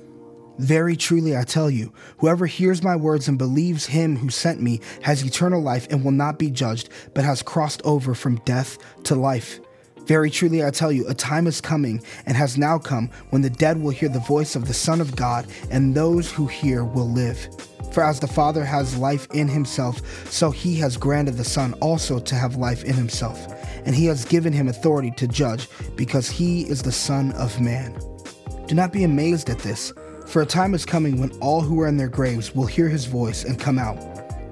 Very 0.58 0.94
truly, 0.94 1.34
I 1.34 1.44
tell 1.44 1.70
you, 1.70 1.94
whoever 2.18 2.44
hears 2.44 2.82
my 2.82 2.94
words 2.94 3.28
and 3.28 3.38
believes 3.38 3.86
him 3.86 4.16
who 4.16 4.28
sent 4.28 4.60
me 4.60 4.80
has 5.00 5.24
eternal 5.24 5.62
life 5.62 5.86
and 5.90 6.04
will 6.04 6.12
not 6.12 6.38
be 6.38 6.50
judged, 6.50 6.90
but 7.14 7.24
has 7.24 7.42
crossed 7.42 7.80
over 7.82 8.14
from 8.14 8.36
death 8.44 8.76
to 9.04 9.14
life. 9.14 9.58
Very 10.04 10.28
truly, 10.28 10.62
I 10.62 10.70
tell 10.70 10.92
you, 10.92 11.08
a 11.08 11.14
time 11.14 11.46
is 11.46 11.62
coming 11.62 12.02
and 12.26 12.36
has 12.36 12.58
now 12.58 12.78
come 12.78 13.10
when 13.30 13.40
the 13.40 13.48
dead 13.48 13.80
will 13.80 13.90
hear 13.90 14.10
the 14.10 14.18
voice 14.18 14.54
of 14.54 14.66
the 14.66 14.74
Son 14.74 15.00
of 15.00 15.16
God, 15.16 15.46
and 15.70 15.94
those 15.94 16.30
who 16.30 16.46
hear 16.46 16.84
will 16.84 17.08
live. 17.08 17.48
For 17.92 18.05
as 18.05 18.20
the 18.20 18.29
Father 18.29 18.64
has 18.64 18.96
life 18.96 19.26
in 19.33 19.48
himself, 19.48 20.00
so 20.31 20.50
he 20.50 20.76
has 20.76 20.96
granted 20.96 21.37
the 21.37 21.44
Son 21.44 21.74
also 21.81 22.18
to 22.20 22.35
have 22.35 22.57
life 22.57 22.85
in 22.85 22.94
himself. 22.94 23.46
And 23.85 23.94
he 23.94 24.07
has 24.07 24.24
given 24.24 24.53
him 24.53 24.68
authority 24.68 25.11
to 25.12 25.26
judge, 25.26 25.68
because 25.96 26.29
he 26.29 26.62
is 26.62 26.83
the 26.83 26.92
Son 26.92 27.33
of 27.33 27.61
Man. 27.61 27.98
Do 28.66 28.74
not 28.74 28.92
be 28.92 29.05
amazed 29.05 29.50
at 29.50 29.59
this, 29.59 29.92
for 30.26 30.42
a 30.42 30.46
time 30.46 30.74
is 30.74 30.87
coming 30.87 31.18
when 31.18 31.33
all 31.40 31.61
who 31.61 31.81
are 31.81 31.88
in 31.88 31.96
their 31.96 32.09
graves 32.09 32.55
will 32.55 32.66
hear 32.66 32.88
his 32.88 33.07
voice 33.07 33.44
and 33.44 33.59
come 33.59 33.79
out. 33.79 33.98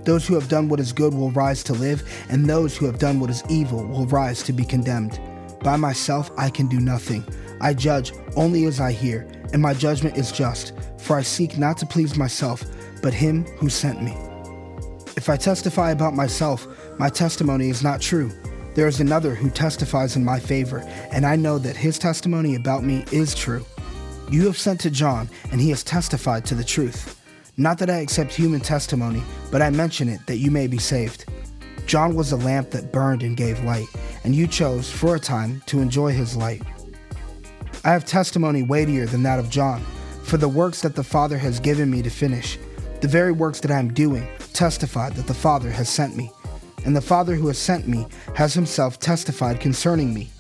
Those 0.05 0.27
who 0.27 0.35
have 0.35 0.49
done 0.49 0.69
what 0.69 0.81
is 0.81 0.93
good 0.93 1.15
will 1.15 1.31
rise 1.31 1.63
to 1.65 1.75
live, 1.75 2.03
and 2.29 2.47
those 2.47 2.77
who 2.77 2.87
have 2.87 2.99
done 2.99 3.21
what 3.21 3.31
is 3.31 3.45
evil 3.49 3.87
will 3.87 4.07
rise 4.07 4.43
to 4.45 4.53
be 4.53 4.65
condemned. 4.65 5.21
By 5.63 5.77
myself 5.77 6.31
I 6.37 6.51
can 6.51 6.67
do 6.67 6.81
nothing. 6.81 7.25
I 7.61 7.75
judge 7.75 8.13
only 8.35 8.65
as 8.65 8.81
I 8.81 8.91
hear, 8.91 9.29
and 9.53 9.63
my 9.63 9.75
judgment 9.75 10.17
is 10.17 10.33
just, 10.33 10.73
for 10.99 11.17
I 11.17 11.23
seek 11.23 11.59
not 11.59 11.79
to 11.79 11.87
please 11.87 12.17
myself, 12.17 12.65
but 13.03 13.15
him 13.15 13.45
who 13.59 13.69
sent 13.69 14.03
me. 14.03 14.17
If 15.17 15.29
I 15.29 15.37
testify 15.37 15.91
about 15.91 16.15
myself, 16.15 16.67
my 16.99 17.09
testimony 17.09 17.71
is 17.71 17.83
not 17.83 18.01
true. 18.01 18.31
There 18.75 18.87
is 18.87 19.01
another 19.01 19.35
who 19.35 19.51
testifies 19.51 20.17
in 20.17 20.25
my 20.25 20.39
favor, 20.39 20.79
and 21.13 21.27
I 21.27 21.37
know 21.37 21.59
that 21.59 21.77
his 21.77 21.99
testimony 21.99 22.55
about 22.55 22.85
me 22.85 23.05
is 23.11 23.35
true. 23.35 23.65
You 24.31 24.47
have 24.47 24.59
sent 24.59 24.81
to 24.81 24.91
John, 24.91 25.29
and 25.51 25.61
he 25.61 25.71
has 25.71 25.83
testified 25.83 26.45
to 26.47 26.55
the 26.55 26.65
truth. 26.65 27.21
Not 27.57 27.79
that 27.79 27.91
I 27.91 27.99
accept 27.99 28.33
human 28.33 28.61
testimony, 28.61 29.23
but 29.51 29.63
I 29.63 29.71
mention 29.71 30.09
it 30.09 30.27
that 30.27 30.37
you 30.37 30.51
may 30.51 30.67
be 30.67 30.79
saved. 30.79 31.25
John 31.87 32.15
was 32.15 32.33
a 32.33 32.37
lamp 32.37 32.71
that 32.71 32.93
burned 32.93 33.23
and 33.23 33.37
gave 33.37 33.65
light 33.65 33.89
and 34.29 34.35
you 34.35 34.47
chose, 34.47 34.91
for 34.91 35.17
a 35.17 35.21
time, 35.21 35.63
to 35.65 35.81
enjoy 35.81 36.13
his 36.13 36.37
light. 36.37 36.63
I 37.83 37.93
have 37.93 38.05
testimony 38.05 38.63
weightier 38.63 39.07
than 39.07 39.23
that 39.23 39.39
of 39.39 39.49
John, 39.49 39.83
for 40.25 40.37
the 40.37 40.49
works 40.49 40.83
that 40.83 40.95
the 40.95 41.03
Father 41.03 41.39
has 41.39 41.61
given 41.61 41.91
me 41.91 42.03
to 42.03 42.11
finish, 42.11 42.59
the 43.01 43.09
very 43.09 43.33
works 43.33 43.61
that 43.61 43.71
I 43.71 43.79
am 43.79 43.93
doing, 43.93 44.27
testify 44.53 45.11
that 45.11 45.27
the 45.27 45.35
Father 45.35 45.71
has 45.71 45.89
sent 45.89 46.17
me. 46.17 46.31
And 46.85 46.97
the 46.97 47.01
Father 47.01 47.35
who 47.35 47.49
has 47.49 47.59
sent 47.59 47.87
me 47.87 48.07
has 48.35 48.55
himself 48.55 48.99
testified 48.99 49.61
concerning 49.61 50.15
me. 50.15 50.31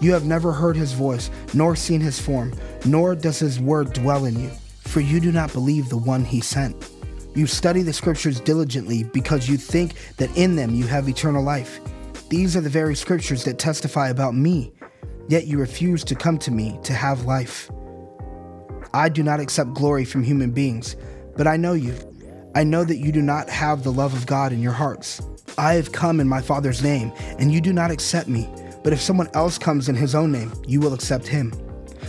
You 0.00 0.12
have 0.12 0.26
never 0.26 0.52
heard 0.52 0.76
his 0.76 0.92
voice, 0.92 1.30
nor 1.54 1.74
seen 1.76 2.00
his 2.00 2.20
form, 2.20 2.52
nor 2.84 3.14
does 3.14 3.38
his 3.38 3.60
word 3.60 3.92
dwell 3.92 4.24
in 4.24 4.38
you, 4.38 4.50
for 4.80 5.00
you 5.00 5.20
do 5.20 5.32
not 5.32 5.52
believe 5.52 5.88
the 5.88 5.96
one 5.96 6.24
he 6.24 6.40
sent. 6.40 6.90
You 7.34 7.46
study 7.46 7.82
the 7.82 7.92
scriptures 7.92 8.40
diligently 8.40 9.04
because 9.04 9.48
you 9.48 9.56
think 9.56 9.94
that 10.16 10.34
in 10.36 10.56
them 10.56 10.74
you 10.74 10.86
have 10.86 11.08
eternal 11.08 11.42
life 11.42 11.80
these 12.28 12.56
are 12.56 12.60
the 12.60 12.68
very 12.68 12.96
scriptures 12.96 13.44
that 13.44 13.60
testify 13.60 14.08
about 14.08 14.34
me, 14.34 14.72
yet 15.28 15.46
you 15.46 15.58
refuse 15.58 16.02
to 16.04 16.16
come 16.16 16.38
to 16.38 16.50
me 16.50 16.76
to 16.82 16.92
have 16.92 17.24
life. 17.24 17.70
I 18.92 19.08
do 19.08 19.22
not 19.22 19.38
accept 19.38 19.74
glory 19.74 20.04
from 20.04 20.24
human 20.24 20.50
beings, 20.50 20.96
but 21.36 21.46
I 21.46 21.56
know 21.56 21.74
you. 21.74 21.94
I 22.54 22.64
know 22.64 22.84
that 22.84 22.96
you 22.96 23.12
do 23.12 23.20
not 23.20 23.50
have 23.50 23.82
the 23.82 23.92
love 23.92 24.14
of 24.14 24.26
God 24.26 24.52
in 24.52 24.62
your 24.62 24.72
hearts. 24.72 25.20
I 25.58 25.74
have 25.74 25.92
come 25.92 26.20
in 26.20 26.28
my 26.28 26.40
Father's 26.40 26.82
name, 26.82 27.12
and 27.38 27.52
you 27.52 27.60
do 27.60 27.72
not 27.72 27.90
accept 27.90 28.28
me. 28.28 28.48
But 28.82 28.92
if 28.92 29.00
someone 29.00 29.28
else 29.34 29.58
comes 29.58 29.88
in 29.88 29.94
his 29.94 30.14
own 30.14 30.32
name, 30.32 30.52
you 30.66 30.80
will 30.80 30.94
accept 30.94 31.26
him. 31.26 31.52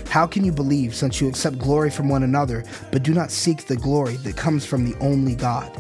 How 0.10 0.26
can 0.26 0.46
you 0.46 0.52
believe 0.52 0.96
since 0.96 1.20
you 1.20 1.28
accept 1.28 1.60
glory 1.60 1.90
from 1.90 2.08
one 2.08 2.24
another, 2.24 2.64
but 2.92 3.04
do 3.04 3.14
not 3.14 3.32
seek 3.32 3.66
the 3.66 3.76
glory 3.76 4.16
that 4.18 4.38
comes 4.38 4.66
from 4.66 4.86
the 4.86 4.98
only 5.00 5.36
God? 5.36 5.72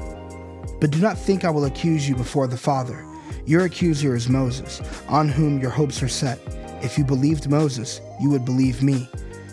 But 0.81 0.91
do 0.91 0.99
not 0.99 1.17
think 1.17 1.45
I 1.45 1.49
will 1.49 1.65
accuse 1.65 2.07
you 2.07 2.15
before 2.15 2.47
the 2.47 2.57
Father. 2.57 3.05
Your 3.45 3.65
accuser 3.65 4.15
is 4.15 4.27
Moses, 4.27 4.81
on 5.07 5.29
whom 5.29 5.59
your 5.59 5.71
hopes 5.71 6.03
are 6.03 6.09
set. 6.09 6.39
If 6.83 6.97
you 6.97 7.05
believed 7.05 7.49
Moses, 7.49 8.01
you 8.19 8.29
would 8.29 8.43
believe 8.43 8.83
me, 8.83 9.09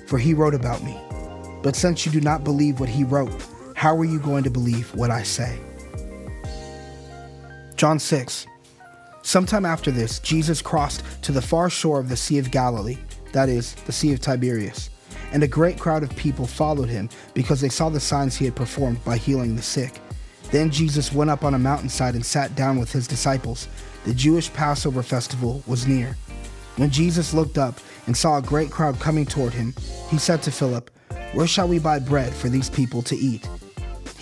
for 0.07 0.19
he 0.19 0.35
wrote 0.35 0.55
about 0.55 0.83
me. 0.83 0.99
But 1.63 1.77
since 1.77 2.05
you 2.05 2.13
do 2.13 2.21
not 2.21 2.45
believe 2.45 2.81
what 2.81 2.89
he 2.89 3.05
wrote, 3.05 3.33
how 3.85 3.95
are 3.95 4.07
you 4.07 4.19
going 4.19 4.43
to 4.43 4.49
believe 4.49 4.95
what 4.95 5.11
I 5.11 5.23
say? 5.23 5.59
John 7.77 7.99
6. 7.99 8.47
Sometime 9.21 9.67
after 9.67 9.91
this, 9.91 10.21
Jesus 10.21 10.63
crossed 10.63 11.03
to 11.21 11.33
the 11.33 11.43
far 11.43 11.69
shore 11.69 12.01
of 12.01 12.09
the 12.09 12.17
Sea 12.17 12.39
of 12.39 12.51
Galilee, 12.51 12.97
that 13.33 13.51
is, 13.51 13.75
the 13.85 13.93
Sea 13.93 14.15
of 14.15 14.21
Tiberias, 14.21 14.89
and 15.33 15.43
a 15.43 15.47
great 15.47 15.79
crowd 15.79 16.03
of 16.03 16.17
people 16.17 16.47
followed 16.47 16.89
him 16.89 17.11
because 17.35 17.61
they 17.61 17.69
saw 17.69 17.91
the 17.91 18.01
signs 18.01 18.35
he 18.35 18.47
had 18.47 18.57
performed 18.57 19.05
by 19.05 19.19
healing 19.19 19.55
the 19.55 19.61
sick. 19.61 20.01
Then 20.51 20.71
Jesus 20.71 21.13
went 21.13 21.29
up 21.29 21.45
on 21.45 21.53
a 21.53 21.59
mountainside 21.59 22.15
and 22.15 22.25
sat 22.25 22.57
down 22.57 22.79
with 22.79 22.91
his 22.91 23.07
disciples. 23.07 23.69
The 24.07 24.15
Jewish 24.15 24.51
Passover 24.55 25.03
festival 25.03 25.63
was 25.67 25.87
near. 25.87 26.17
When 26.77 26.89
Jesus 26.89 27.35
looked 27.35 27.59
up 27.59 27.79
and 28.07 28.17
saw 28.17 28.39
a 28.39 28.43
great 28.43 28.71
crowd 28.71 28.99
coming 28.99 29.27
toward 29.27 29.53
him, 29.53 29.75
he 30.09 30.17
said 30.17 30.43
to 30.45 30.51
Philip, 30.51 30.91
Where 31.35 31.47
shall 31.47 31.69
we 31.69 31.79
buy 31.79 31.99
bread 31.99 32.33
for 32.33 32.49
these 32.49 32.71
people 32.71 33.03
to 33.03 33.15
eat? 33.15 33.47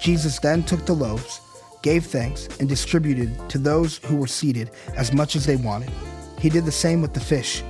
Jesus 0.00 0.38
then 0.38 0.62
took 0.62 0.84
the 0.86 0.94
loaves, 0.94 1.40
gave 1.82 2.06
thanks, 2.06 2.48
and 2.58 2.68
distributed 2.68 3.36
to 3.50 3.58
those 3.58 3.98
who 3.98 4.16
were 4.16 4.26
seated 4.26 4.70
as 4.96 5.12
much 5.12 5.36
as 5.36 5.46
they 5.46 5.56
wanted. 5.56 5.90
He 6.38 6.48
did 6.48 6.64
the 6.64 6.72
same 6.72 7.02
with 7.02 7.14
the 7.14 7.20
fish. 7.20 7.62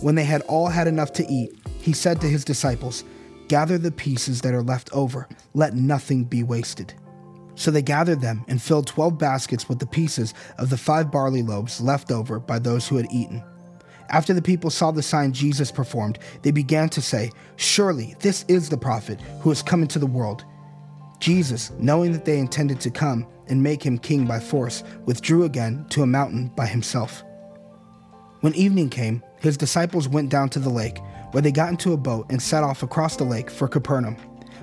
When 0.00 0.14
they 0.14 0.24
had 0.24 0.42
all 0.42 0.68
had 0.68 0.88
enough 0.88 1.12
to 1.14 1.26
eat, 1.26 1.58
he 1.80 1.92
said 1.92 2.20
to 2.20 2.28
his 2.28 2.44
disciples, 2.44 3.04
Gather 3.48 3.78
the 3.78 3.92
pieces 3.92 4.40
that 4.40 4.54
are 4.54 4.62
left 4.62 4.90
over, 4.92 5.28
let 5.54 5.74
nothing 5.74 6.24
be 6.24 6.42
wasted. 6.42 6.94
So 7.54 7.70
they 7.70 7.82
gathered 7.82 8.20
them 8.20 8.44
and 8.48 8.60
filled 8.60 8.86
twelve 8.86 9.18
baskets 9.18 9.68
with 9.68 9.78
the 9.78 9.86
pieces 9.86 10.34
of 10.58 10.68
the 10.68 10.76
five 10.76 11.10
barley 11.10 11.42
loaves 11.42 11.80
left 11.80 12.10
over 12.10 12.38
by 12.38 12.58
those 12.58 12.86
who 12.88 12.96
had 12.96 13.06
eaten. 13.10 13.42
After 14.08 14.34
the 14.34 14.42
people 14.42 14.70
saw 14.70 14.90
the 14.90 15.02
sign 15.02 15.32
Jesus 15.32 15.72
performed, 15.72 16.18
they 16.42 16.50
began 16.50 16.88
to 16.90 17.02
say, 17.02 17.30
Surely 17.56 18.14
this 18.20 18.44
is 18.48 18.68
the 18.68 18.76
prophet 18.76 19.20
who 19.40 19.48
has 19.48 19.62
come 19.62 19.82
into 19.82 19.98
the 19.98 20.06
world. 20.06 20.44
Jesus, 21.20 21.70
knowing 21.78 22.12
that 22.12 22.24
they 22.24 22.38
intended 22.38 22.80
to 22.80 22.90
come 22.90 23.26
and 23.48 23.62
make 23.62 23.82
him 23.82 23.98
king 23.98 24.26
by 24.26 24.40
force, 24.40 24.82
withdrew 25.04 25.44
again 25.44 25.86
to 25.90 26.02
a 26.02 26.06
mountain 26.06 26.48
by 26.56 26.66
himself. 26.66 27.22
When 28.40 28.54
evening 28.54 28.90
came, 28.90 29.22
his 29.40 29.56
disciples 29.56 30.08
went 30.08 30.28
down 30.28 30.48
to 30.50 30.58
the 30.58 30.68
lake, 30.68 30.98
where 31.32 31.42
they 31.42 31.52
got 31.52 31.70
into 31.70 31.92
a 31.92 31.96
boat 31.96 32.26
and 32.30 32.40
set 32.40 32.62
off 32.62 32.82
across 32.82 33.16
the 33.16 33.24
lake 33.24 33.50
for 33.50 33.68
Capernaum. 33.68 34.16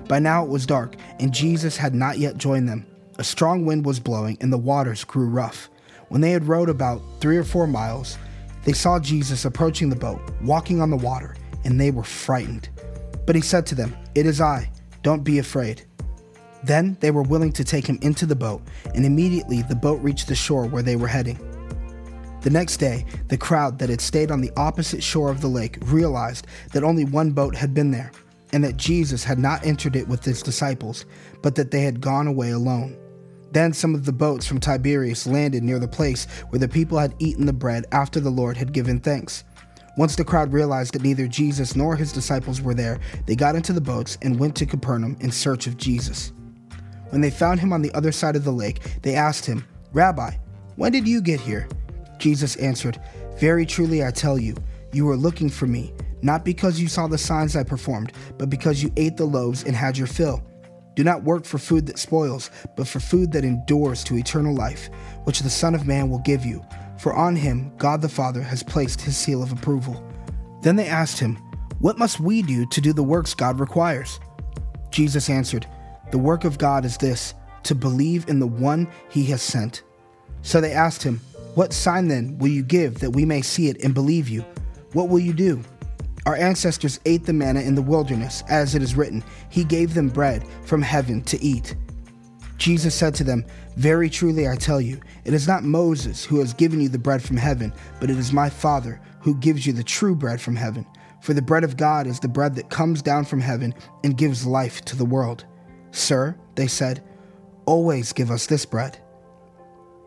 By 0.08 0.18
now 0.18 0.44
it 0.44 0.50
was 0.50 0.66
dark, 0.66 0.96
and 1.18 1.32
Jesus 1.32 1.76
had 1.76 1.94
not 1.94 2.18
yet 2.18 2.36
joined 2.36 2.68
them. 2.68 2.86
A 3.18 3.24
strong 3.24 3.64
wind 3.64 3.84
was 3.84 4.00
blowing, 4.00 4.36
and 4.40 4.52
the 4.52 4.58
waters 4.58 5.04
grew 5.04 5.28
rough. 5.28 5.70
When 6.08 6.20
they 6.20 6.30
had 6.30 6.46
rowed 6.46 6.68
about 6.68 7.02
three 7.20 7.36
or 7.36 7.44
four 7.44 7.66
miles, 7.66 8.18
they 8.64 8.72
saw 8.72 8.98
Jesus 8.98 9.44
approaching 9.44 9.88
the 9.88 9.96
boat, 9.96 10.20
walking 10.42 10.80
on 10.80 10.90
the 10.90 10.96
water, 10.96 11.36
and 11.64 11.80
they 11.80 11.90
were 11.90 12.04
frightened. 12.04 12.68
But 13.26 13.36
he 13.36 13.42
said 13.42 13.66
to 13.66 13.74
them, 13.74 13.96
It 14.14 14.26
is 14.26 14.40
I, 14.40 14.70
don't 15.02 15.24
be 15.24 15.38
afraid. 15.38 15.84
Then 16.64 16.96
they 17.00 17.10
were 17.10 17.22
willing 17.22 17.52
to 17.52 17.64
take 17.64 17.86
him 17.86 17.98
into 18.00 18.26
the 18.26 18.34
boat, 18.34 18.62
and 18.94 19.04
immediately 19.04 19.62
the 19.62 19.76
boat 19.76 20.00
reached 20.02 20.28
the 20.28 20.34
shore 20.34 20.66
where 20.66 20.82
they 20.82 20.96
were 20.96 21.08
heading. 21.08 21.38
The 22.40 22.50
next 22.50 22.78
day, 22.78 23.06
the 23.28 23.38
crowd 23.38 23.78
that 23.78 23.88
had 23.88 24.00
stayed 24.00 24.30
on 24.30 24.40
the 24.40 24.52
opposite 24.56 25.02
shore 25.02 25.30
of 25.30 25.40
the 25.40 25.48
lake 25.48 25.78
realized 25.86 26.46
that 26.72 26.84
only 26.84 27.04
one 27.04 27.32
boat 27.32 27.54
had 27.54 27.74
been 27.74 27.90
there, 27.90 28.12
and 28.52 28.64
that 28.64 28.76
Jesus 28.76 29.24
had 29.24 29.38
not 29.38 29.64
entered 29.66 29.96
it 29.96 30.08
with 30.08 30.24
his 30.24 30.42
disciples, 30.42 31.04
but 31.42 31.54
that 31.54 31.70
they 31.70 31.82
had 31.82 32.00
gone 32.00 32.26
away 32.26 32.50
alone. 32.50 32.96
Then 33.52 33.72
some 33.72 33.94
of 33.94 34.04
the 34.04 34.12
boats 34.12 34.46
from 34.46 34.58
Tiberias 34.58 35.26
landed 35.26 35.62
near 35.62 35.78
the 35.78 35.86
place 35.86 36.26
where 36.50 36.58
the 36.58 36.68
people 36.68 36.98
had 36.98 37.14
eaten 37.18 37.46
the 37.46 37.52
bread 37.52 37.84
after 37.92 38.20
the 38.20 38.30
Lord 38.30 38.56
had 38.56 38.72
given 38.72 39.00
thanks. 39.00 39.44
Once 39.96 40.16
the 40.16 40.24
crowd 40.24 40.52
realized 40.52 40.94
that 40.94 41.02
neither 41.02 41.28
Jesus 41.28 41.76
nor 41.76 41.94
his 41.94 42.12
disciples 42.12 42.60
were 42.60 42.74
there, 42.74 42.98
they 43.26 43.36
got 43.36 43.54
into 43.54 43.72
the 43.72 43.80
boats 43.80 44.18
and 44.22 44.38
went 44.38 44.56
to 44.56 44.66
Capernaum 44.66 45.16
in 45.20 45.30
search 45.30 45.66
of 45.66 45.76
Jesus. 45.76 46.32
When 47.14 47.20
they 47.20 47.30
found 47.30 47.60
him 47.60 47.72
on 47.72 47.80
the 47.80 47.94
other 47.94 48.10
side 48.10 48.34
of 48.34 48.42
the 48.42 48.50
lake, 48.50 48.80
they 49.02 49.14
asked 49.14 49.46
him, 49.46 49.64
Rabbi, 49.92 50.32
when 50.74 50.90
did 50.90 51.06
you 51.06 51.22
get 51.22 51.38
here? 51.38 51.68
Jesus 52.18 52.56
answered, 52.56 53.00
Very 53.38 53.64
truly 53.64 54.04
I 54.04 54.10
tell 54.10 54.36
you, 54.36 54.56
you 54.92 55.06
were 55.06 55.16
looking 55.16 55.48
for 55.48 55.68
me, 55.68 55.94
not 56.22 56.44
because 56.44 56.80
you 56.80 56.88
saw 56.88 57.06
the 57.06 57.16
signs 57.16 57.54
I 57.54 57.62
performed, 57.62 58.10
but 58.36 58.50
because 58.50 58.82
you 58.82 58.90
ate 58.96 59.16
the 59.16 59.26
loaves 59.26 59.62
and 59.62 59.76
had 59.76 59.96
your 59.96 60.08
fill. 60.08 60.42
Do 60.96 61.04
not 61.04 61.22
work 61.22 61.44
for 61.44 61.58
food 61.58 61.86
that 61.86 62.00
spoils, 62.00 62.50
but 62.76 62.88
for 62.88 62.98
food 62.98 63.30
that 63.30 63.44
endures 63.44 64.02
to 64.04 64.18
eternal 64.18 64.52
life, 64.52 64.90
which 65.22 65.38
the 65.38 65.50
Son 65.50 65.76
of 65.76 65.86
Man 65.86 66.10
will 66.10 66.18
give 66.18 66.44
you. 66.44 66.64
For 66.98 67.14
on 67.14 67.36
him 67.36 67.70
God 67.76 68.02
the 68.02 68.08
Father 68.08 68.42
has 68.42 68.64
placed 68.64 69.00
his 69.00 69.16
seal 69.16 69.40
of 69.40 69.52
approval. 69.52 70.04
Then 70.62 70.74
they 70.74 70.88
asked 70.88 71.20
him, 71.20 71.36
What 71.78 71.96
must 71.96 72.18
we 72.18 72.42
do 72.42 72.66
to 72.66 72.80
do 72.80 72.92
the 72.92 73.04
works 73.04 73.34
God 73.34 73.60
requires? 73.60 74.18
Jesus 74.90 75.30
answered, 75.30 75.68
The 76.10 76.18
work 76.18 76.44
of 76.44 76.58
God 76.58 76.84
is 76.84 76.96
this, 76.96 77.34
to 77.64 77.74
believe 77.74 78.28
in 78.28 78.38
the 78.38 78.46
one 78.46 78.88
he 79.08 79.24
has 79.26 79.42
sent. 79.42 79.82
So 80.42 80.60
they 80.60 80.72
asked 80.72 81.02
him, 81.02 81.20
What 81.54 81.72
sign 81.72 82.08
then 82.08 82.38
will 82.38 82.48
you 82.48 82.62
give 82.62 83.00
that 83.00 83.10
we 83.10 83.24
may 83.24 83.42
see 83.42 83.68
it 83.68 83.82
and 83.82 83.94
believe 83.94 84.28
you? 84.28 84.44
What 84.92 85.08
will 85.08 85.18
you 85.18 85.32
do? 85.32 85.62
Our 86.26 86.36
ancestors 86.36 87.00
ate 87.04 87.24
the 87.24 87.32
manna 87.32 87.60
in 87.60 87.74
the 87.74 87.82
wilderness, 87.82 88.42
as 88.48 88.74
it 88.74 88.82
is 88.82 88.96
written, 88.96 89.22
He 89.50 89.64
gave 89.64 89.94
them 89.94 90.08
bread 90.08 90.46
from 90.64 90.80
heaven 90.80 91.22
to 91.22 91.42
eat. 91.42 91.76
Jesus 92.56 92.94
said 92.94 93.14
to 93.16 93.24
them, 93.24 93.44
Very 93.76 94.08
truly 94.08 94.48
I 94.48 94.56
tell 94.56 94.80
you, 94.80 95.00
it 95.24 95.34
is 95.34 95.48
not 95.48 95.64
Moses 95.64 96.24
who 96.24 96.38
has 96.38 96.54
given 96.54 96.80
you 96.80 96.88
the 96.88 96.98
bread 96.98 97.22
from 97.22 97.36
heaven, 97.36 97.72
but 98.00 98.10
it 98.10 98.18
is 98.18 98.32
my 98.32 98.48
Father 98.48 99.00
who 99.20 99.34
gives 99.34 99.66
you 99.66 99.72
the 99.72 99.82
true 99.82 100.14
bread 100.14 100.40
from 100.40 100.56
heaven. 100.56 100.86
For 101.20 101.34
the 101.34 101.42
bread 101.42 101.64
of 101.64 101.76
God 101.76 102.06
is 102.06 102.20
the 102.20 102.28
bread 102.28 102.54
that 102.54 102.70
comes 102.70 103.02
down 103.02 103.24
from 103.24 103.40
heaven 103.40 103.74
and 104.02 104.16
gives 104.16 104.46
life 104.46 104.82
to 104.82 104.96
the 104.96 105.04
world. 105.04 105.44
Sir, 105.94 106.36
they 106.56 106.66
said, 106.66 107.02
always 107.66 108.12
give 108.12 108.30
us 108.30 108.46
this 108.46 108.66
bread. 108.66 108.98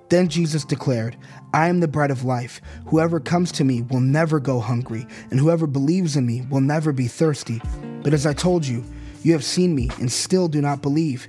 Then 0.10 0.28
Jesus 0.28 0.65
declared, 0.65 1.17
I 1.54 1.69
am 1.69 1.80
the 1.80 1.88
bread 1.88 2.12
of 2.12 2.26
life. 2.26 2.62
Whoever 2.88 3.21
comes 3.21 3.54
to 3.54 3.63
me 3.63 3.84
will 3.84 4.02
never 4.02 4.39
go 4.39 4.60
hungry, 4.60 5.08
and 5.32 5.39
whoever 5.39 5.65
believes 5.65 6.17
in 6.17 6.26
me 6.26 6.45
will 6.50 6.62
never 6.62 6.91
be 6.91 7.08
thirsty. 7.08 7.62
But 8.04 8.13
as 8.13 8.26
I 8.26 8.34
told 8.34 8.67
you, 8.67 8.84
you 9.23 9.32
have 9.32 9.45
seen 9.45 9.73
me 9.73 9.89
and 10.00 10.12
still 10.12 10.50
do 10.50 10.62
not 10.62 10.82
believe. 10.82 11.28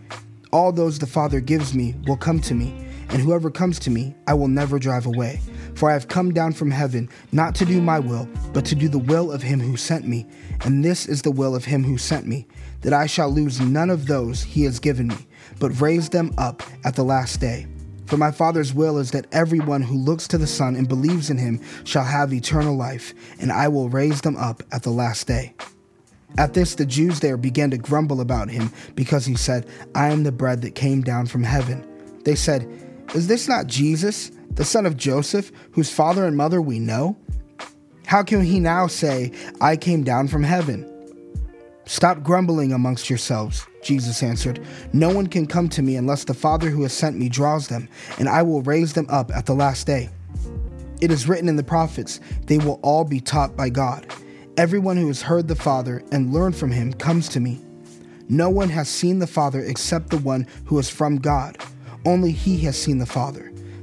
All 0.53 0.73
those 0.73 0.99
the 0.99 1.07
Father 1.07 1.40
gives 1.40 1.73
me 1.73 1.94
will 2.07 2.16
come 2.16 2.40
to 2.40 2.55
me, 2.55 2.85
and 3.11 3.23
whoever 3.23 3.51
comes 3.51 3.79
to 3.81 3.90
me, 3.90 4.14
I 4.27 4.35
will 4.35 4.49
never 4.49 4.81
drive 4.81 5.07
away. 5.07 5.40
For 5.79 5.88
I 5.88 5.93
have 5.93 6.09
come 6.09 6.35
down 6.35 6.55
from 6.55 6.73
heaven 6.73 7.09
not 7.31 7.55
to 7.55 7.64
do 7.64 7.81
my 7.81 8.01
will, 8.01 8.29
but 8.53 8.64
to 8.64 8.75
do 8.75 8.88
the 8.88 8.99
will 8.99 9.31
of 9.31 9.43
him 9.43 9.61
who 9.61 9.77
sent 9.77 10.09
me. 10.09 10.27
And 10.62 10.85
this 10.85 11.07
is 11.07 11.23
the 11.23 11.31
will 11.31 11.55
of 11.55 11.64
him 11.64 11.85
who 11.85 11.97
sent 11.97 12.27
me, 12.27 12.49
that 12.81 12.93
I 12.93 13.07
shall 13.07 13.31
lose 13.31 13.61
none 13.61 13.88
of 13.88 14.09
those 14.09 14.43
he 14.43 14.64
has 14.64 14.81
given 14.81 15.07
me, 15.07 15.29
but 15.61 15.81
raise 15.81 16.09
them 16.09 16.35
up 16.37 16.64
at 16.85 16.97
the 16.97 17.05
last 17.05 17.38
day. 17.41 17.69
For 18.07 18.17
my 18.17 18.33
Father's 18.33 18.75
will 18.75 18.99
is 18.99 19.12
that 19.12 19.29
everyone 19.31 19.83
who 19.83 19.97
looks 19.97 20.27
to 20.29 20.38
the 20.38 20.49
Son 20.49 20.75
and 20.75 20.88
believes 20.88 21.31
in 21.31 21.38
him 21.38 21.61
shall 21.85 22.03
have 22.03 22.33
eternal 22.33 22.75
life, 22.75 23.14
and 23.41 23.53
I 23.53 23.69
will 23.69 23.88
raise 23.88 24.21
them 24.21 24.37
up 24.37 24.64
at 24.73 24.83
the 24.83 24.91
last 24.91 25.29
day. 25.29 25.55
At 26.38 26.55
this, 26.55 26.75
the 26.75 26.87
Jews 26.87 27.21
there 27.21 27.37
began 27.37 27.71
to 27.71 27.79
grumble 27.79 28.21
about 28.21 28.51
him 28.51 28.73
because 28.97 29.27
he 29.27 29.37
said, 29.37 29.69
I 29.95 30.09
am 30.09 30.25
the 30.25 30.33
bread 30.33 30.61
that 30.62 30.75
came 30.75 31.03
down 31.03 31.27
from 31.27 31.45
heaven. 31.45 31.87
They 32.25 32.35
said, 32.35 32.69
Is 33.14 33.29
this 33.29 33.47
not 33.47 33.69
Jesus, 33.69 34.33
the 34.59 34.64
son 34.64 34.87
of 34.87 34.97
Joseph, 34.97 35.53
whose 35.71 35.88
father 35.88 36.25
and 36.25 36.37
mother 36.37 36.61
we 36.61 36.81
know? 36.81 37.16
How 38.07 38.25
can 38.25 38.42
he 38.42 38.59
now 38.59 38.88
say, 38.88 39.31
I 39.61 39.77
came 39.77 40.03
down 40.03 40.27
from 40.27 40.42
heaven? 40.42 40.85
Stop 41.87 42.25
grumbling 42.25 42.73
amongst 42.73 43.09
yourselves, 43.09 43.64
Jesus 43.85 44.21
answered. 44.21 44.61
No 44.92 45.14
one 45.14 45.29
can 45.29 45.47
come 45.47 45.68
to 45.68 45.81
me 45.81 45.94
unless 45.94 46.25
the 46.25 46.35
Father 46.35 46.71
who 46.71 46.83
has 46.83 46.92
sent 46.92 47.16
me 47.16 47.29
draws 47.29 47.68
them, 47.68 47.88
and 48.18 48.29
I 48.29 48.42
will 48.42 48.62
raise 48.62 48.94
them 48.94 49.07
up 49.09 49.31
at 49.31 49.47
the 49.47 49.55
last 49.55 49.87
day. 49.87 50.11
It 51.01 51.12
is 51.12 51.29
written 51.29 51.49
in 51.49 51.55
the 51.55 51.62
prophets, 51.62 52.18
they 52.47 52.59
will 52.59 52.81
all 52.83 53.05
be 53.05 53.21
taught 53.21 53.57
by 53.57 53.68
God. 53.68 54.12
Everyone 54.57 54.97
who 54.97 55.07
has 55.07 55.23
heard 55.23 55.47
the 55.47 55.55
Father 55.55 56.03
and 56.11 56.33
learned 56.33 56.57
from 56.57 56.73
him 56.73 56.92
comes 56.94 57.29
to 57.29 57.38
me. 57.38 57.61
No 58.29 58.51
one 58.51 58.71
has 58.71 58.88
seen 58.88 59.21
the 59.21 59.29
Father 59.29 59.61
except 59.61 60.11
the 60.11 60.18
one 60.18 60.49
who 60.64 60.81
is 60.81 60.90
from 60.90 61.18
God. 61.18 61.59
Only 62.05 62.33
he 62.33 62.59
has 62.62 62.77
seen 62.77 62.99
the 62.99 63.07
Father. 63.07 63.53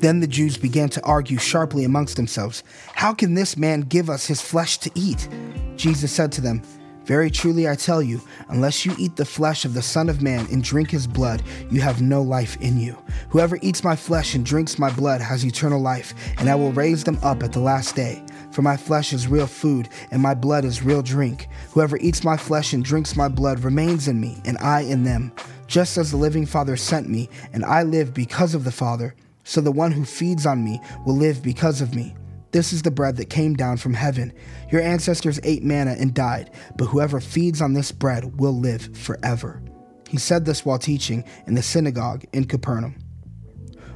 Then 0.00 0.20
the 0.20 0.26
Jews 0.26 0.56
began 0.56 0.88
to 0.90 1.02
argue 1.04 1.38
sharply 1.38 1.84
amongst 1.84 2.16
themselves 2.16 2.62
How 2.94 3.14
can 3.14 3.34
this 3.34 3.56
man 3.56 3.82
give 3.82 4.10
us 4.10 4.26
his 4.26 4.40
flesh 4.40 4.78
to 4.78 4.90
eat? 4.94 5.28
Jesus 5.76 6.12
said 6.12 6.32
to 6.32 6.40
them, 6.40 6.62
very 7.06 7.30
truly 7.30 7.68
I 7.68 7.76
tell 7.76 8.02
you, 8.02 8.20
unless 8.48 8.84
you 8.84 8.92
eat 8.98 9.14
the 9.14 9.24
flesh 9.24 9.64
of 9.64 9.74
the 9.74 9.82
Son 9.82 10.08
of 10.08 10.22
Man 10.22 10.44
and 10.50 10.64
drink 10.64 10.90
his 10.90 11.06
blood, 11.06 11.40
you 11.70 11.80
have 11.80 12.02
no 12.02 12.20
life 12.20 12.60
in 12.60 12.80
you. 12.80 13.00
Whoever 13.28 13.60
eats 13.62 13.84
my 13.84 13.94
flesh 13.94 14.34
and 14.34 14.44
drinks 14.44 14.76
my 14.76 14.90
blood 14.90 15.20
has 15.20 15.46
eternal 15.46 15.80
life, 15.80 16.14
and 16.38 16.50
I 16.50 16.56
will 16.56 16.72
raise 16.72 17.04
them 17.04 17.20
up 17.22 17.44
at 17.44 17.52
the 17.52 17.60
last 17.60 17.94
day. 17.94 18.24
For 18.50 18.62
my 18.62 18.76
flesh 18.76 19.12
is 19.12 19.28
real 19.28 19.46
food, 19.46 19.88
and 20.10 20.20
my 20.20 20.34
blood 20.34 20.64
is 20.64 20.82
real 20.82 21.00
drink. 21.00 21.46
Whoever 21.70 21.96
eats 21.98 22.24
my 22.24 22.36
flesh 22.36 22.72
and 22.72 22.84
drinks 22.84 23.14
my 23.14 23.28
blood 23.28 23.60
remains 23.60 24.08
in 24.08 24.20
me, 24.20 24.42
and 24.44 24.58
I 24.58 24.80
in 24.80 25.04
them. 25.04 25.30
Just 25.68 25.98
as 25.98 26.10
the 26.10 26.16
living 26.16 26.44
Father 26.44 26.76
sent 26.76 27.08
me, 27.08 27.28
and 27.52 27.64
I 27.64 27.84
live 27.84 28.14
because 28.14 28.52
of 28.52 28.64
the 28.64 28.72
Father, 28.72 29.14
so 29.46 29.60
the 29.60 29.70
one 29.70 29.92
who 29.92 30.04
feeds 30.04 30.44
on 30.44 30.64
me 30.64 30.80
will 31.06 31.16
live 31.16 31.40
because 31.40 31.80
of 31.80 31.94
me. 31.94 32.16
This 32.50 32.72
is 32.72 32.82
the 32.82 32.90
bread 32.90 33.16
that 33.16 33.30
came 33.30 33.54
down 33.54 33.76
from 33.76 33.94
heaven. 33.94 34.32
Your 34.72 34.80
ancestors 34.82 35.38
ate 35.44 35.62
manna 35.62 35.92
and 35.92 36.12
died, 36.12 36.50
but 36.76 36.86
whoever 36.86 37.20
feeds 37.20 37.62
on 37.62 37.72
this 37.72 37.92
bread 37.92 38.40
will 38.40 38.58
live 38.58 38.96
forever. 38.96 39.62
He 40.08 40.18
said 40.18 40.44
this 40.44 40.64
while 40.64 40.80
teaching 40.80 41.24
in 41.46 41.54
the 41.54 41.62
synagogue 41.62 42.24
in 42.32 42.46
Capernaum. 42.46 42.96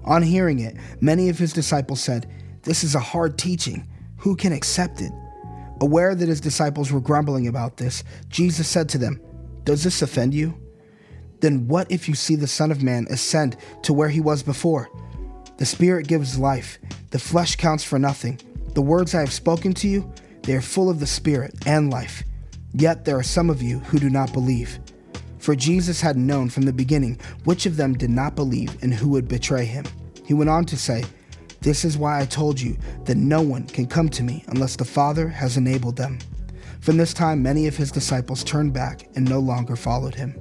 On 0.04 0.22
hearing 0.22 0.60
it, 0.60 0.76
many 1.00 1.28
of 1.28 1.38
his 1.38 1.52
disciples 1.52 2.00
said, 2.00 2.30
This 2.62 2.84
is 2.84 2.94
a 2.94 3.00
hard 3.00 3.36
teaching. 3.36 3.88
Who 4.18 4.36
can 4.36 4.52
accept 4.52 5.00
it? 5.00 5.12
Aware 5.80 6.14
that 6.14 6.28
his 6.28 6.40
disciples 6.40 6.92
were 6.92 7.00
grumbling 7.00 7.48
about 7.48 7.76
this, 7.76 8.04
Jesus 8.28 8.68
said 8.68 8.88
to 8.90 8.98
them, 8.98 9.20
Does 9.64 9.82
this 9.82 10.00
offend 10.00 10.32
you? 10.32 10.56
Then 11.40 11.66
what 11.66 11.90
if 11.90 12.08
you 12.08 12.14
see 12.14 12.36
the 12.36 12.46
Son 12.46 12.70
of 12.70 12.84
Man 12.84 13.08
ascend 13.10 13.56
to 13.82 13.92
where 13.92 14.10
he 14.10 14.20
was 14.20 14.44
before? 14.44 14.88
The 15.60 15.66
Spirit 15.66 16.08
gives 16.08 16.38
life, 16.38 16.78
the 17.10 17.18
flesh 17.18 17.56
counts 17.56 17.84
for 17.84 17.98
nothing. 17.98 18.40
The 18.72 18.80
words 18.80 19.14
I 19.14 19.20
have 19.20 19.30
spoken 19.30 19.74
to 19.74 19.88
you, 19.88 20.10
they 20.40 20.54
are 20.54 20.62
full 20.62 20.88
of 20.88 21.00
the 21.00 21.06
Spirit 21.06 21.54
and 21.66 21.90
life. 21.90 22.22
Yet 22.72 23.04
there 23.04 23.18
are 23.18 23.22
some 23.22 23.50
of 23.50 23.60
you 23.60 23.80
who 23.80 23.98
do 23.98 24.08
not 24.08 24.32
believe. 24.32 24.78
For 25.38 25.54
Jesus 25.54 26.00
had 26.00 26.16
known 26.16 26.48
from 26.48 26.62
the 26.62 26.72
beginning 26.72 27.20
which 27.44 27.66
of 27.66 27.76
them 27.76 27.92
did 27.92 28.08
not 28.08 28.36
believe 28.36 28.82
and 28.82 28.94
who 28.94 29.10
would 29.10 29.28
betray 29.28 29.66
him. 29.66 29.84
He 30.24 30.32
went 30.32 30.48
on 30.48 30.64
to 30.64 30.78
say, 30.78 31.04
This 31.60 31.84
is 31.84 31.98
why 31.98 32.22
I 32.22 32.24
told 32.24 32.58
you 32.58 32.78
that 33.04 33.18
no 33.18 33.42
one 33.42 33.66
can 33.66 33.86
come 33.86 34.08
to 34.08 34.22
me 34.22 34.42
unless 34.48 34.76
the 34.76 34.86
Father 34.86 35.28
has 35.28 35.58
enabled 35.58 35.96
them. 35.96 36.20
From 36.80 36.96
this 36.96 37.12
time, 37.12 37.42
many 37.42 37.66
of 37.66 37.76
his 37.76 37.92
disciples 37.92 38.44
turned 38.44 38.72
back 38.72 39.10
and 39.14 39.28
no 39.28 39.40
longer 39.40 39.76
followed 39.76 40.14
him. 40.14 40.40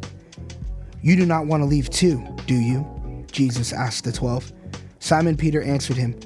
You 1.02 1.18
do 1.18 1.26
not 1.26 1.46
want 1.46 1.60
to 1.60 1.68
leave 1.68 1.90
too, 1.90 2.26
do 2.48 2.56
you? 2.56 2.88
Jesus 3.34 3.74
asked 3.74 4.06
the 4.06 4.14
twelve. 4.14 4.54
Simon 5.00 5.36
Peter 5.36 5.62
answered 5.62 5.98
him, 5.98 6.20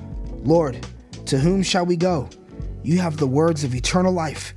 Lord, 0.44 0.86
to 1.26 1.40
whom 1.40 1.64
shall 1.64 1.86
we 1.86 1.96
go? 1.96 2.30
You 2.84 3.00
have 3.00 3.18
the 3.18 3.28
words 3.28 3.64
of 3.64 3.74
eternal 3.74 4.12
life. 4.12 4.54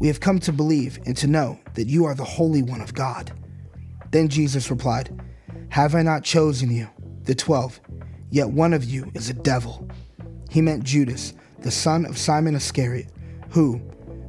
We 0.00 0.08
have 0.08 0.20
come 0.20 0.38
to 0.40 0.52
believe 0.52 0.98
and 1.06 1.16
to 1.18 1.26
know 1.26 1.58
that 1.74 1.86
you 1.86 2.04
are 2.04 2.14
the 2.14 2.24
Holy 2.24 2.62
One 2.62 2.80
of 2.80 2.94
God. 2.94 3.32
Then 4.10 4.28
Jesus 4.28 4.70
replied, 4.70 5.20
Have 5.68 5.94
I 5.94 6.02
not 6.02 6.24
chosen 6.24 6.70
you, 6.70 6.88
the 7.24 7.34
twelve, 7.34 7.80
yet 8.30 8.48
one 8.48 8.72
of 8.72 8.84
you 8.84 9.10
is 9.14 9.28
a 9.28 9.34
devil. 9.34 9.88
He 10.50 10.62
meant 10.62 10.84
Judas, 10.84 11.34
the 11.60 11.70
son 11.70 12.06
of 12.06 12.18
Simon 12.18 12.54
Iscariot, 12.54 13.08
who, 13.50 13.80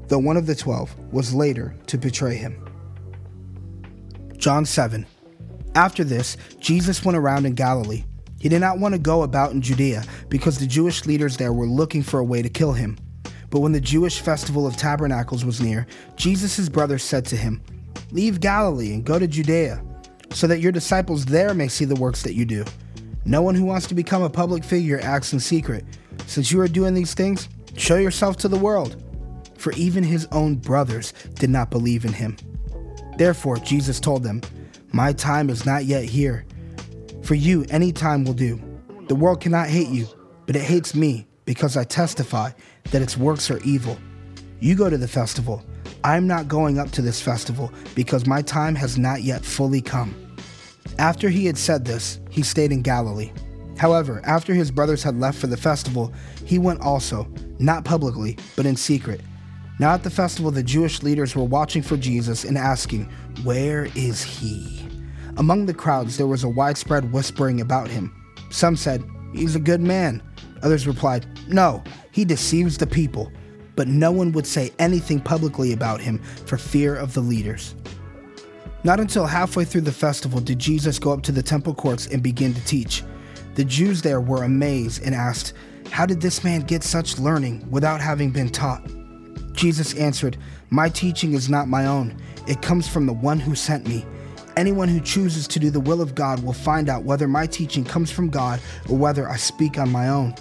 though 0.08 0.20
one 0.20 0.38
of 0.38 0.46
the 0.46 0.56
twelve, 0.56 0.94
was 1.12 1.34
later 1.34 1.76
to 1.88 1.98
betray 1.98 2.36
him. 2.36 2.66
John 4.38 4.66
7. 4.66 5.06
After 5.76 6.04
this, 6.04 6.38
Jesus 6.60 7.04
went 7.04 7.18
around 7.18 7.46
in 7.46 7.54
Galilee. 7.56 8.06
He 8.40 8.50
did 8.50 8.60
not 8.60 8.80
want 8.80 8.94
to 8.94 9.00
go 9.00 9.24
about 9.24 9.52
in 9.52 9.62
Judea 9.62 10.04
because 10.30 10.58
the 10.58 10.68
Jewish 10.68 11.06
leaders 11.06 11.38
there 11.38 11.54
were 11.54 11.66
looking 11.66 12.04
for 12.04 12.20
a 12.20 12.24
way 12.24 12.42
to 12.42 12.50
kill 12.50 12.74
him. 12.74 12.98
But 13.50 13.60
when 13.60 13.72
the 13.72 13.82
Jewish 13.82 14.20
festival 14.20 14.66
of 14.66 14.78
tabernacles 14.78 15.44
was 15.44 15.62
near, 15.62 15.88
Jesus' 16.16 16.70
brothers 16.70 17.04
said 17.04 17.26
to 17.28 17.36
him, 17.36 17.62
Leave 18.12 18.40
Galilee 18.40 18.94
and 18.94 19.04
go 19.04 19.20
to 19.20 19.28
Judea, 19.28 19.84
so 20.32 20.48
that 20.48 20.60
your 20.60 20.72
disciples 20.72 21.26
there 21.26 21.54
may 21.54 21.68
see 21.68 21.86
the 21.86 21.96
works 21.96 22.22
that 22.24 22.36
you 22.36 22.46
do. 22.46 22.64
No 23.26 23.42
one 23.42 23.56
who 23.56 23.66
wants 23.66 23.88
to 23.88 23.96
become 23.96 24.24
a 24.24 24.30
public 24.30 24.64
figure 24.64 25.00
acts 25.04 25.34
in 25.34 25.40
secret. 25.40 25.84
Since 26.26 26.52
you 26.52 26.62
are 26.62 26.68
doing 26.68 26.94
these 26.94 27.14
things, 27.14 27.50
show 27.76 27.98
yourself 27.98 28.38
to 28.38 28.48
the 28.48 28.58
world. 28.58 29.04
For 29.58 29.74
even 29.74 30.04
his 30.04 30.28
own 30.32 30.56
brothers 30.56 31.14
did 31.34 31.50
not 31.50 31.70
believe 31.70 32.06
in 32.06 32.14
him. 32.14 32.38
Therefore, 33.18 33.58
Jesus 33.58 34.00
told 34.00 34.24
them, 34.24 34.42
My 34.94 35.12
time 35.12 35.50
is 35.50 35.66
not 35.66 35.86
yet 35.86 36.06
here. 36.06 36.46
For 37.30 37.36
you, 37.36 37.64
any 37.70 37.92
time 37.92 38.26
will 38.26 38.34
do. 38.34 38.60
The 39.08 39.14
world 39.14 39.40
cannot 39.40 39.70
hate 39.70 39.90
you, 39.90 40.08
but 40.48 40.56
it 40.56 40.64
hates 40.64 40.96
me 40.96 41.28
because 41.46 41.78
I 41.78 41.84
testify 41.84 42.50
that 42.86 43.04
its 43.04 43.18
works 43.18 43.52
are 43.52 43.60
evil. 43.60 44.00
You 44.60 44.74
go 44.74 44.90
to 44.90 44.98
the 44.98 45.08
festival. 45.08 45.64
I'm 46.04 46.26
not 46.26 46.48
going 46.48 46.80
up 46.80 46.90
to 46.94 47.04
this 47.04 47.22
festival 47.22 47.72
because 47.94 48.26
my 48.26 48.42
time 48.42 48.74
has 48.74 48.98
not 48.98 49.22
yet 49.22 49.46
fully 49.46 49.80
come. 49.80 50.16
After 50.98 51.30
he 51.30 51.46
had 51.46 51.56
said 51.56 51.86
this, 51.86 52.20
he 52.32 52.42
stayed 52.42 52.72
in 52.72 52.82
Galilee. 52.82 53.32
However, 53.78 54.24
after 54.26 54.56
his 54.56 54.72
brothers 54.72 55.04
had 55.04 55.20
left 55.20 55.38
for 55.38 55.46
the 55.46 55.56
festival, 55.56 56.12
he 56.46 56.58
went 56.58 56.82
also, 56.82 57.32
not 57.60 57.86
publicly, 57.86 58.40
but 58.56 58.66
in 58.66 58.76
secret. 58.76 59.22
Now 59.80 59.94
at 59.94 60.02
the 60.02 60.10
festival, 60.10 60.50
the 60.50 60.64
Jewish 60.64 61.04
leaders 61.04 61.36
were 61.36 61.44
watching 61.44 61.84
for 61.84 61.96
Jesus 61.96 62.44
and 62.44 62.58
asking, 62.58 63.04
Where 63.44 63.88
is 63.94 64.24
he? 64.24 64.79
Among 65.40 65.66
the 65.66 65.74
crowds, 65.74 66.18
there 66.18 66.28
was 66.28 66.44
a 66.44 66.50
widespread 66.50 67.14
whispering 67.14 67.62
about 67.62 67.88
him. 67.88 68.14
Some 68.50 68.76
said, 68.76 69.10
He's 69.34 69.56
a 69.56 69.60
good 69.60 69.80
man. 69.80 70.22
Others 70.64 70.86
replied, 70.86 71.26
No, 71.48 71.82
he 72.12 72.26
deceives 72.26 72.78
the 72.78 72.86
people. 72.86 73.32
But 73.78 73.88
no 73.88 74.12
one 74.12 74.34
would 74.34 74.46
say 74.46 74.74
anything 74.80 75.22
publicly 75.22 75.72
about 75.72 76.02
him 76.02 76.22
for 76.46 76.58
fear 76.58 76.94
of 76.94 77.14
the 77.14 77.22
leaders. 77.22 77.74
Not 78.84 79.00
until 79.00 79.26
halfway 79.26 79.64
through 79.64 79.82
the 79.82 79.94
festival 79.94 80.42
did 80.42 80.60
Jesus 80.60 81.00
go 81.00 81.14
up 81.14 81.22
to 81.24 81.32
the 81.32 81.42
temple 81.42 81.74
courts 81.74 82.08
and 82.08 82.22
begin 82.22 82.54
to 82.54 82.66
teach. 82.66 83.04
The 83.56 83.64
Jews 83.64 84.02
there 84.02 84.20
were 84.20 84.44
amazed 84.44 85.04
and 85.04 85.16
asked, 85.16 85.54
How 85.90 86.06
did 86.06 86.20
this 86.20 86.44
man 86.44 86.62
get 86.62 86.84
such 86.84 87.18
learning 87.18 87.66
without 87.72 88.02
having 88.02 88.32
been 88.32 88.50
taught? 88.50 88.86
Jesus 89.54 89.96
answered, 89.96 90.38
My 90.70 90.90
teaching 90.90 91.32
is 91.32 91.50
not 91.50 91.70
my 91.70 91.86
own, 91.86 92.22
it 92.46 92.62
comes 92.62 92.90
from 92.90 93.06
the 93.06 93.14
one 93.14 93.40
who 93.40 93.56
sent 93.56 93.88
me. 93.88 94.06
Anyone 94.60 94.90
who 94.90 95.00
chooses 95.00 95.48
to 95.48 95.58
do 95.58 95.70
the 95.70 95.80
will 95.80 96.02
of 96.02 96.16
God 96.16 96.44
will 96.44 96.52
find 96.52 96.90
out 96.90 97.06
whether 97.06 97.30
my 97.30 97.48
teaching 97.48 97.86
comes 97.86 98.12
from 98.12 98.28
God 98.28 98.60
or 98.90 98.98
whether 98.98 99.30
I 99.30 99.38
speak 99.38 99.78
on 99.78 99.90
my 99.90 100.10
own. 100.10 100.36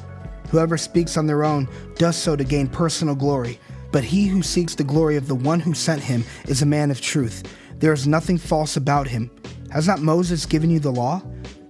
Whoever 0.50 0.76
speaks 0.76 1.16
on 1.16 1.28
their 1.28 1.44
own 1.44 1.68
does 1.94 2.16
so 2.16 2.34
to 2.34 2.42
gain 2.42 2.66
personal 2.66 3.14
glory, 3.14 3.60
but 3.92 4.02
he 4.02 4.26
who 4.26 4.42
seeks 4.42 4.74
the 4.74 4.82
glory 4.82 5.14
of 5.14 5.28
the 5.28 5.36
one 5.36 5.60
who 5.60 5.72
sent 5.72 6.02
him 6.02 6.24
is 6.48 6.62
a 6.62 6.66
man 6.66 6.90
of 6.90 7.00
truth. 7.00 7.44
There 7.76 7.92
is 7.92 8.08
nothing 8.08 8.38
false 8.38 8.76
about 8.76 9.06
him. 9.06 9.30
Has 9.70 9.86
not 9.86 10.00
Moses 10.00 10.46
given 10.46 10.68
you 10.68 10.80
the 10.80 10.90
law? 10.90 11.22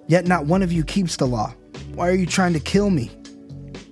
Yet 0.06 0.26
not 0.26 0.46
one 0.46 0.62
of 0.62 0.72
you 0.72 0.84
keeps 0.84 1.16
the 1.16 1.26
law. 1.26 1.52
Why 1.92 2.08
are 2.08 2.14
you 2.14 2.24
trying 2.24 2.54
to 2.54 2.60
kill 2.60 2.88
me? 2.88 3.10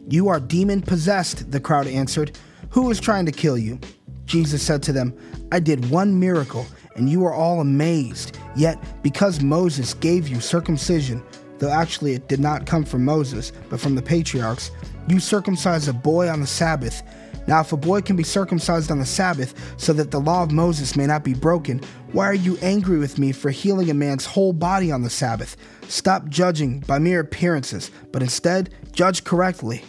You 0.08 0.28
are 0.28 0.40
demon 0.40 0.80
possessed, 0.80 1.52
the 1.52 1.60
crowd 1.60 1.88
answered. 1.88 2.38
Who 2.70 2.90
is 2.90 3.00
trying 3.00 3.26
to 3.26 3.32
kill 3.32 3.58
you? 3.58 3.78
Jesus 4.24 4.62
said 4.62 4.82
to 4.84 4.94
them, 4.94 5.14
I 5.52 5.60
did 5.60 5.90
one 5.90 6.18
miracle, 6.18 6.64
and 6.94 7.10
you 7.10 7.22
are 7.26 7.34
all 7.34 7.60
amazed. 7.60 8.38
Yet, 8.56 8.82
because 9.02 9.42
Moses 9.42 9.94
gave 9.94 10.28
you 10.28 10.40
circumcision, 10.40 11.22
though 11.58 11.70
actually 11.70 12.14
it 12.14 12.28
did 12.28 12.40
not 12.40 12.66
come 12.66 12.84
from 12.84 13.04
Moses, 13.04 13.52
but 13.68 13.80
from 13.80 13.94
the 13.94 14.02
patriarchs, 14.02 14.70
you 15.08 15.20
circumcise 15.20 15.88
a 15.88 15.92
boy 15.92 16.28
on 16.28 16.40
the 16.40 16.46
Sabbath. 16.46 17.02
Now, 17.46 17.60
if 17.60 17.72
a 17.72 17.76
boy 17.76 18.00
can 18.00 18.16
be 18.16 18.24
circumcised 18.24 18.90
on 18.90 18.98
the 18.98 19.06
Sabbath, 19.06 19.54
so 19.76 19.92
that 19.92 20.10
the 20.10 20.20
law 20.20 20.42
of 20.42 20.50
Moses 20.50 20.96
may 20.96 21.06
not 21.06 21.22
be 21.22 21.34
broken, 21.34 21.80
why 22.12 22.24
are 22.24 22.34
you 22.34 22.56
angry 22.60 22.98
with 22.98 23.18
me 23.18 23.30
for 23.30 23.50
healing 23.50 23.90
a 23.90 23.94
man's 23.94 24.26
whole 24.26 24.52
body 24.52 24.90
on 24.90 25.02
the 25.02 25.10
Sabbath? 25.10 25.56
Stop 25.88 26.28
judging 26.28 26.80
by 26.80 26.98
mere 26.98 27.20
appearances, 27.20 27.90
but 28.10 28.22
instead 28.22 28.70
judge 28.92 29.22
correctly. 29.22 29.84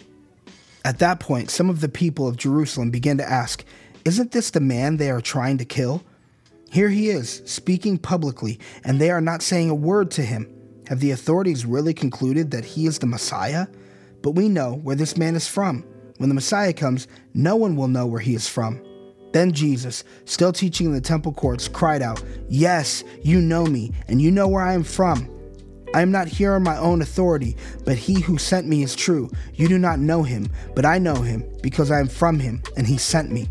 At 0.84 1.00
that 1.00 1.20
point, 1.20 1.50
some 1.50 1.68
of 1.68 1.80
the 1.80 1.88
people 1.88 2.28
of 2.28 2.36
Jerusalem 2.36 2.90
began 2.90 3.18
to 3.18 3.28
ask, 3.28 3.64
Isn't 4.04 4.30
this 4.30 4.50
the 4.50 4.60
man 4.60 4.96
they 4.96 5.10
are 5.10 5.20
trying 5.20 5.58
to 5.58 5.64
kill? 5.64 6.04
Here 6.70 6.90
he 6.90 7.08
is, 7.08 7.42
speaking 7.46 7.96
publicly, 7.96 8.60
and 8.84 9.00
they 9.00 9.10
are 9.10 9.20
not 9.20 9.42
saying 9.42 9.70
a 9.70 9.74
word 9.74 10.10
to 10.12 10.22
him. 10.22 10.54
Have 10.88 11.00
the 11.00 11.12
authorities 11.12 11.64
really 11.64 11.94
concluded 11.94 12.50
that 12.50 12.64
he 12.64 12.86
is 12.86 12.98
the 12.98 13.06
Messiah? 13.06 13.66
But 14.22 14.32
we 14.32 14.48
know 14.48 14.74
where 14.74 14.96
this 14.96 15.16
man 15.16 15.34
is 15.34 15.48
from. 15.48 15.84
When 16.18 16.28
the 16.28 16.34
Messiah 16.34 16.72
comes, 16.72 17.08
no 17.32 17.56
one 17.56 17.76
will 17.76 17.88
know 17.88 18.06
where 18.06 18.20
he 18.20 18.34
is 18.34 18.48
from. 18.48 18.82
Then 19.32 19.52
Jesus, 19.52 20.04
still 20.24 20.52
teaching 20.52 20.86
in 20.86 20.92
the 20.92 21.00
temple 21.00 21.32
courts, 21.32 21.68
cried 21.68 22.02
out, 22.02 22.22
Yes, 22.48 23.04
you 23.22 23.40
know 23.40 23.64
me, 23.64 23.92
and 24.08 24.20
you 24.20 24.30
know 24.30 24.48
where 24.48 24.62
I 24.62 24.74
am 24.74 24.84
from. 24.84 25.30
I 25.94 26.02
am 26.02 26.10
not 26.10 26.28
here 26.28 26.52
on 26.52 26.62
my 26.62 26.76
own 26.76 27.00
authority, 27.00 27.56
but 27.84 27.96
he 27.96 28.20
who 28.20 28.36
sent 28.36 28.66
me 28.66 28.82
is 28.82 28.94
true. 28.94 29.30
You 29.54 29.68
do 29.68 29.78
not 29.78 30.00
know 30.00 30.22
him, 30.22 30.50
but 30.74 30.84
I 30.84 30.98
know 30.98 31.16
him, 31.16 31.44
because 31.62 31.90
I 31.90 32.00
am 32.00 32.08
from 32.08 32.38
him, 32.38 32.62
and 32.76 32.86
he 32.86 32.98
sent 32.98 33.30
me. 33.30 33.48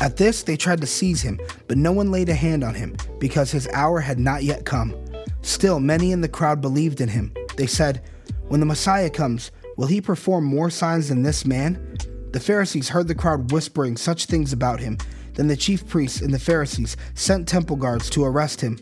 At 0.00 0.16
this, 0.16 0.42
they 0.42 0.56
tried 0.56 0.80
to 0.80 0.86
seize 0.86 1.22
him, 1.22 1.40
but 1.68 1.78
no 1.78 1.92
one 1.92 2.10
laid 2.10 2.28
a 2.28 2.34
hand 2.34 2.64
on 2.64 2.74
him, 2.74 2.96
because 3.18 3.50
his 3.50 3.68
hour 3.68 4.00
had 4.00 4.18
not 4.18 4.42
yet 4.42 4.64
come. 4.64 4.94
Still, 5.42 5.80
many 5.80 6.12
in 6.12 6.20
the 6.20 6.28
crowd 6.28 6.60
believed 6.60 7.00
in 7.00 7.08
him. 7.08 7.32
They 7.56 7.66
said, 7.66 8.02
When 8.48 8.60
the 8.60 8.66
Messiah 8.66 9.10
comes, 9.10 9.50
will 9.76 9.86
he 9.86 10.00
perform 10.00 10.44
more 10.44 10.70
signs 10.70 11.08
than 11.08 11.22
this 11.22 11.44
man? 11.44 11.96
The 12.32 12.40
Pharisees 12.40 12.88
heard 12.88 13.08
the 13.08 13.14
crowd 13.14 13.52
whispering 13.52 13.96
such 13.96 14.26
things 14.26 14.52
about 14.52 14.80
him. 14.80 14.98
Then 15.34 15.48
the 15.48 15.56
chief 15.56 15.86
priests 15.86 16.20
and 16.20 16.32
the 16.32 16.38
Pharisees 16.38 16.96
sent 17.14 17.48
temple 17.48 17.76
guards 17.76 18.08
to 18.10 18.24
arrest 18.24 18.60
him. 18.60 18.78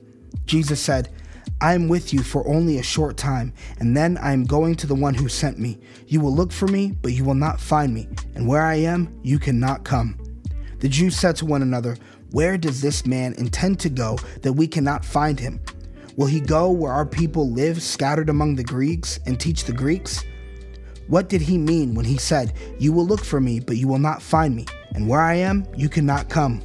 Jesus 0.46 0.80
said, 0.80 1.12
I 1.60 1.74
am 1.74 1.88
with 1.88 2.12
you 2.12 2.22
for 2.22 2.46
only 2.48 2.78
a 2.78 2.82
short 2.82 3.16
time, 3.16 3.52
and 3.78 3.96
then 3.96 4.16
I 4.18 4.32
am 4.32 4.44
going 4.44 4.76
to 4.76 4.86
the 4.86 4.94
one 4.94 5.14
who 5.14 5.28
sent 5.28 5.58
me. 5.58 5.78
You 6.06 6.20
will 6.20 6.34
look 6.34 6.52
for 6.52 6.66
me, 6.66 6.96
but 7.02 7.12
you 7.12 7.24
will 7.24 7.34
not 7.34 7.60
find 7.60 7.92
me, 7.92 8.08
and 8.34 8.48
where 8.48 8.62
I 8.62 8.76
am, 8.76 9.20
you 9.22 9.38
cannot 9.38 9.84
come. 9.84 10.16
The 10.80 10.88
Jews 10.88 11.16
said 11.16 11.36
to 11.36 11.46
one 11.46 11.62
another, 11.62 11.96
Where 12.32 12.58
does 12.58 12.80
this 12.80 13.06
man 13.06 13.34
intend 13.34 13.78
to 13.80 13.90
go 13.90 14.18
that 14.42 14.54
we 14.54 14.66
cannot 14.66 15.04
find 15.04 15.38
him? 15.38 15.60
Will 16.16 16.26
he 16.26 16.40
go 16.40 16.70
where 16.70 16.92
our 16.92 17.06
people 17.06 17.50
live, 17.50 17.82
scattered 17.82 18.28
among 18.28 18.56
the 18.56 18.64
Greeks, 18.64 19.20
and 19.26 19.38
teach 19.38 19.64
the 19.64 19.72
Greeks? 19.72 20.24
What 21.06 21.28
did 21.28 21.40
he 21.40 21.58
mean 21.58 21.94
when 21.94 22.04
he 22.04 22.18
said, 22.18 22.54
You 22.78 22.92
will 22.92 23.06
look 23.06 23.24
for 23.24 23.40
me, 23.40 23.60
but 23.60 23.76
you 23.76 23.88
will 23.88 23.98
not 23.98 24.22
find 24.22 24.54
me, 24.56 24.66
and 24.94 25.08
where 25.08 25.20
I 25.20 25.34
am, 25.34 25.66
you 25.76 25.88
cannot 25.88 26.28
come? 26.28 26.62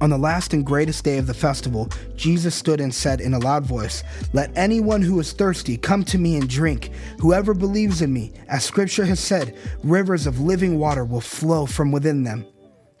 On 0.00 0.10
the 0.10 0.18
last 0.18 0.52
and 0.52 0.66
greatest 0.66 1.04
day 1.04 1.18
of 1.18 1.26
the 1.26 1.34
festival, 1.34 1.88
Jesus 2.16 2.54
stood 2.54 2.80
and 2.80 2.92
said 2.92 3.20
in 3.20 3.34
a 3.34 3.38
loud 3.38 3.64
voice, 3.64 4.02
Let 4.32 4.56
anyone 4.56 5.00
who 5.00 5.18
is 5.20 5.32
thirsty 5.32 5.76
come 5.76 6.04
to 6.04 6.18
me 6.18 6.36
and 6.36 6.48
drink. 6.48 6.90
Whoever 7.20 7.54
believes 7.54 8.02
in 8.02 8.12
me, 8.12 8.32
as 8.48 8.64
scripture 8.64 9.06
has 9.06 9.20
said, 9.20 9.56
rivers 9.82 10.26
of 10.26 10.40
living 10.40 10.78
water 10.78 11.04
will 11.04 11.20
flow 11.20 11.64
from 11.64 11.92
within 11.92 12.22
them. 12.24 12.44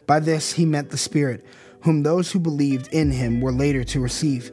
By 0.06 0.20
this 0.20 0.52
he 0.52 0.64
meant 0.64 0.90
the 0.90 0.98
Spirit, 0.98 1.44
whom 1.82 2.02
those 2.02 2.30
who 2.30 2.38
believed 2.38 2.88
in 2.92 3.10
him 3.10 3.40
were 3.40 3.52
later 3.52 3.84
to 3.84 4.00
receive. 4.00 4.52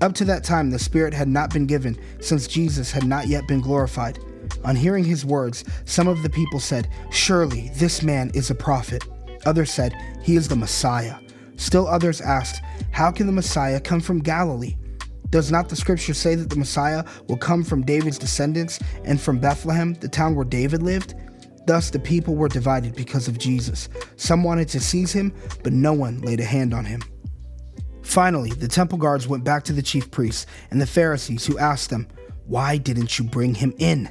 Up 0.00 0.14
to 0.14 0.24
that 0.24 0.44
time, 0.44 0.70
the 0.70 0.78
Spirit 0.78 1.12
had 1.12 1.28
not 1.28 1.52
been 1.52 1.66
given, 1.66 1.98
since 2.20 2.46
Jesus 2.46 2.90
had 2.90 3.04
not 3.04 3.28
yet 3.28 3.46
been 3.46 3.60
glorified. 3.60 4.18
On 4.64 4.74
hearing 4.74 5.04
his 5.04 5.24
words, 5.24 5.64
some 5.84 6.08
of 6.08 6.22
the 6.22 6.30
people 6.30 6.60
said, 6.60 6.88
Surely 7.10 7.70
this 7.76 8.02
man 8.02 8.30
is 8.34 8.50
a 8.50 8.54
prophet. 8.54 9.04
Others 9.44 9.70
said, 9.70 9.94
He 10.22 10.36
is 10.36 10.48
the 10.48 10.56
Messiah. 10.56 11.16
Still 11.56 11.86
others 11.86 12.20
asked, 12.20 12.62
How 12.90 13.10
can 13.10 13.26
the 13.26 13.32
Messiah 13.32 13.80
come 13.80 14.00
from 14.00 14.20
Galilee? 14.20 14.76
Does 15.28 15.52
not 15.52 15.68
the 15.68 15.76
scripture 15.76 16.14
say 16.14 16.34
that 16.34 16.50
the 16.50 16.56
Messiah 16.56 17.04
will 17.28 17.36
come 17.36 17.62
from 17.62 17.82
David's 17.82 18.18
descendants 18.18 18.80
and 19.04 19.20
from 19.20 19.38
Bethlehem, 19.38 19.94
the 19.94 20.08
town 20.08 20.34
where 20.34 20.44
David 20.44 20.82
lived? 20.82 21.14
Thus 21.70 21.88
the 21.88 22.00
people 22.00 22.34
were 22.34 22.48
divided 22.48 22.96
because 22.96 23.28
of 23.28 23.38
Jesus. 23.38 23.88
Some 24.16 24.42
wanted 24.42 24.66
to 24.70 24.80
seize 24.80 25.12
him, 25.12 25.32
but 25.62 25.72
no 25.72 25.92
one 25.92 26.20
laid 26.20 26.40
a 26.40 26.44
hand 26.44 26.74
on 26.74 26.84
him. 26.84 27.00
Finally, 28.02 28.50
the 28.50 28.66
temple 28.66 28.98
guards 28.98 29.28
went 29.28 29.44
back 29.44 29.62
to 29.62 29.72
the 29.72 29.80
chief 29.80 30.10
priests 30.10 30.46
and 30.72 30.80
the 30.80 30.86
Pharisees, 30.86 31.46
who 31.46 31.56
asked 31.58 31.88
them, 31.88 32.08
Why 32.46 32.76
didn't 32.76 33.20
you 33.20 33.24
bring 33.24 33.54
him 33.54 33.72
in? 33.78 34.10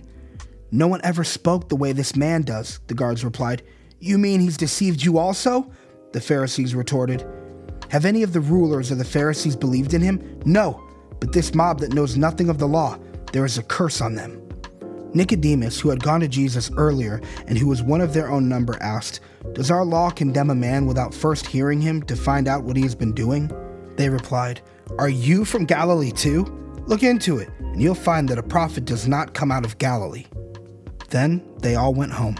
No 0.71 0.87
one 0.87 1.01
ever 1.03 1.25
spoke 1.25 1.67
the 1.67 1.75
way 1.75 1.91
this 1.91 2.15
man 2.15 2.43
does, 2.43 2.79
the 2.87 2.93
guards 2.93 3.25
replied. 3.25 3.61
You 3.99 4.17
mean 4.17 4.39
he's 4.39 4.55
deceived 4.55 5.03
you 5.03 5.17
also? 5.17 5.69
The 6.13 6.21
Pharisees 6.21 6.75
retorted. 6.75 7.27
Have 7.89 8.05
any 8.05 8.23
of 8.23 8.31
the 8.31 8.39
rulers 8.39 8.89
or 8.89 8.95
the 8.95 9.03
Pharisees 9.03 9.57
believed 9.57 9.93
in 9.93 9.99
him? 9.99 10.39
No, 10.45 10.81
but 11.19 11.33
this 11.33 11.53
mob 11.53 11.81
that 11.81 11.93
knows 11.93 12.15
nothing 12.15 12.47
of 12.47 12.57
the 12.57 12.69
law, 12.69 12.97
there 13.33 13.43
is 13.43 13.57
a 13.57 13.63
curse 13.63 13.99
on 13.99 14.15
them. 14.15 14.48
Nicodemus, 15.13 15.79
who 15.79 15.89
had 15.89 16.03
gone 16.03 16.19
to 16.19 16.27
Jesus 16.27 16.71
earlier 16.77 17.21
and 17.47 17.57
who 17.57 17.67
was 17.67 17.81
one 17.81 18.01
of 18.01 18.13
their 18.13 18.29
own 18.29 18.47
number, 18.47 18.77
asked, 18.81 19.21
Does 19.53 19.71
our 19.71 19.85
law 19.85 20.09
condemn 20.09 20.49
a 20.49 20.55
man 20.55 20.85
without 20.85 21.13
first 21.13 21.45
hearing 21.45 21.81
him 21.81 22.01
to 22.03 22.15
find 22.15 22.47
out 22.47 22.63
what 22.63 22.77
he 22.77 22.83
has 22.83 22.95
been 22.95 23.13
doing? 23.13 23.51
They 23.95 24.09
replied, 24.09 24.61
Are 24.97 25.09
you 25.09 25.45
from 25.45 25.65
Galilee 25.65 26.11
too? 26.11 26.45
Look 26.85 27.03
into 27.03 27.37
it, 27.37 27.49
and 27.59 27.81
you'll 27.81 27.95
find 27.95 28.27
that 28.29 28.39
a 28.39 28.43
prophet 28.43 28.85
does 28.85 29.07
not 29.07 29.33
come 29.33 29.51
out 29.51 29.65
of 29.65 29.77
Galilee. 29.77 30.25
Then 31.09 31.43
they 31.59 31.75
all 31.75 31.93
went 31.93 32.11
home. 32.11 32.37